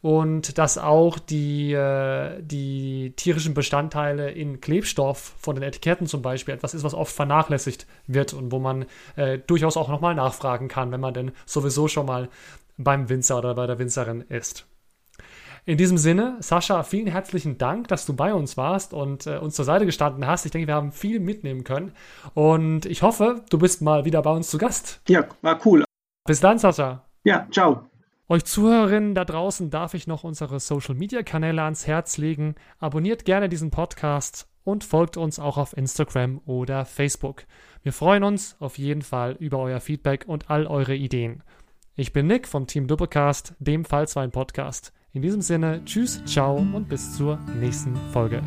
Und 0.00 0.58
dass 0.58 0.78
auch 0.78 1.18
die, 1.18 1.72
äh, 1.72 2.40
die 2.40 3.14
tierischen 3.16 3.54
Bestandteile 3.54 4.30
in 4.30 4.60
Klebstoff 4.60 5.34
von 5.38 5.56
den 5.56 5.64
Etiketten 5.64 6.06
zum 6.06 6.22
Beispiel 6.22 6.54
etwas 6.54 6.74
ist, 6.74 6.84
was 6.84 6.94
oft 6.94 7.12
vernachlässigt 7.12 7.86
wird 8.06 8.32
und 8.32 8.52
wo 8.52 8.60
man 8.60 8.84
äh, 9.16 9.38
durchaus 9.38 9.76
auch 9.76 9.88
nochmal 9.88 10.14
nachfragen 10.14 10.68
kann, 10.68 10.92
wenn 10.92 11.00
man 11.00 11.14
denn 11.14 11.32
sowieso 11.46 11.88
schon 11.88 12.06
mal 12.06 12.28
beim 12.76 13.08
Winzer 13.08 13.38
oder 13.38 13.54
bei 13.54 13.66
der 13.66 13.78
Winzerin 13.78 14.22
ist. 14.22 14.66
In 15.64 15.78
diesem 15.78 15.98
Sinne, 15.98 16.36
Sascha, 16.38 16.84
vielen 16.84 17.08
herzlichen 17.08 17.58
Dank, 17.58 17.88
dass 17.88 18.06
du 18.06 18.14
bei 18.14 18.32
uns 18.32 18.56
warst 18.56 18.94
und 18.94 19.26
äh, 19.26 19.38
uns 19.38 19.56
zur 19.56 19.64
Seite 19.64 19.84
gestanden 19.84 20.24
hast. 20.24 20.46
Ich 20.46 20.52
denke, 20.52 20.68
wir 20.68 20.76
haben 20.76 20.92
viel 20.92 21.18
mitnehmen 21.18 21.64
können 21.64 21.92
und 22.34 22.86
ich 22.86 23.02
hoffe, 23.02 23.44
du 23.50 23.58
bist 23.58 23.82
mal 23.82 24.04
wieder 24.04 24.22
bei 24.22 24.30
uns 24.30 24.48
zu 24.48 24.58
Gast. 24.58 25.00
Ja, 25.08 25.24
war 25.42 25.58
cool. 25.66 25.84
Bis 26.24 26.40
dann, 26.40 26.58
Sascha. 26.58 27.04
Ja, 27.24 27.48
ciao. 27.50 27.90
Euch 28.28 28.44
Zuhörerinnen 28.44 29.14
da 29.16 29.24
draußen 29.24 29.70
darf 29.70 29.94
ich 29.94 30.06
noch 30.06 30.22
unsere 30.22 30.60
Social 30.60 30.94
Media 30.94 31.22
Kanäle 31.24 31.62
ans 31.62 31.88
Herz 31.88 32.16
legen. 32.16 32.54
Abonniert 32.78 33.24
gerne 33.24 33.48
diesen 33.48 33.72
Podcast 33.72 34.48
und 34.62 34.84
folgt 34.84 35.16
uns 35.16 35.38
auch 35.38 35.58
auf 35.58 35.76
Instagram 35.76 36.40
oder 36.44 36.84
Facebook. 36.84 37.44
Wir 37.82 37.92
freuen 37.92 38.24
uns 38.24 38.56
auf 38.60 38.78
jeden 38.78 39.02
Fall 39.02 39.36
über 39.38 39.58
euer 39.58 39.80
Feedback 39.80 40.24
und 40.26 40.50
all 40.50 40.66
eure 40.66 40.94
Ideen. 40.94 41.42
Ich 41.98 42.12
bin 42.12 42.26
Nick 42.26 42.46
vom 42.46 42.66
Team 42.66 42.88
Doppelcast, 42.88 43.54
dem 43.58 43.86
Fallswein 43.86 44.30
Podcast. 44.30 44.92
In 45.14 45.22
diesem 45.22 45.40
Sinne, 45.40 45.82
tschüss, 45.86 46.22
ciao 46.26 46.56
und 46.56 46.90
bis 46.90 47.16
zur 47.16 47.38
nächsten 47.58 47.96
Folge. 48.12 48.42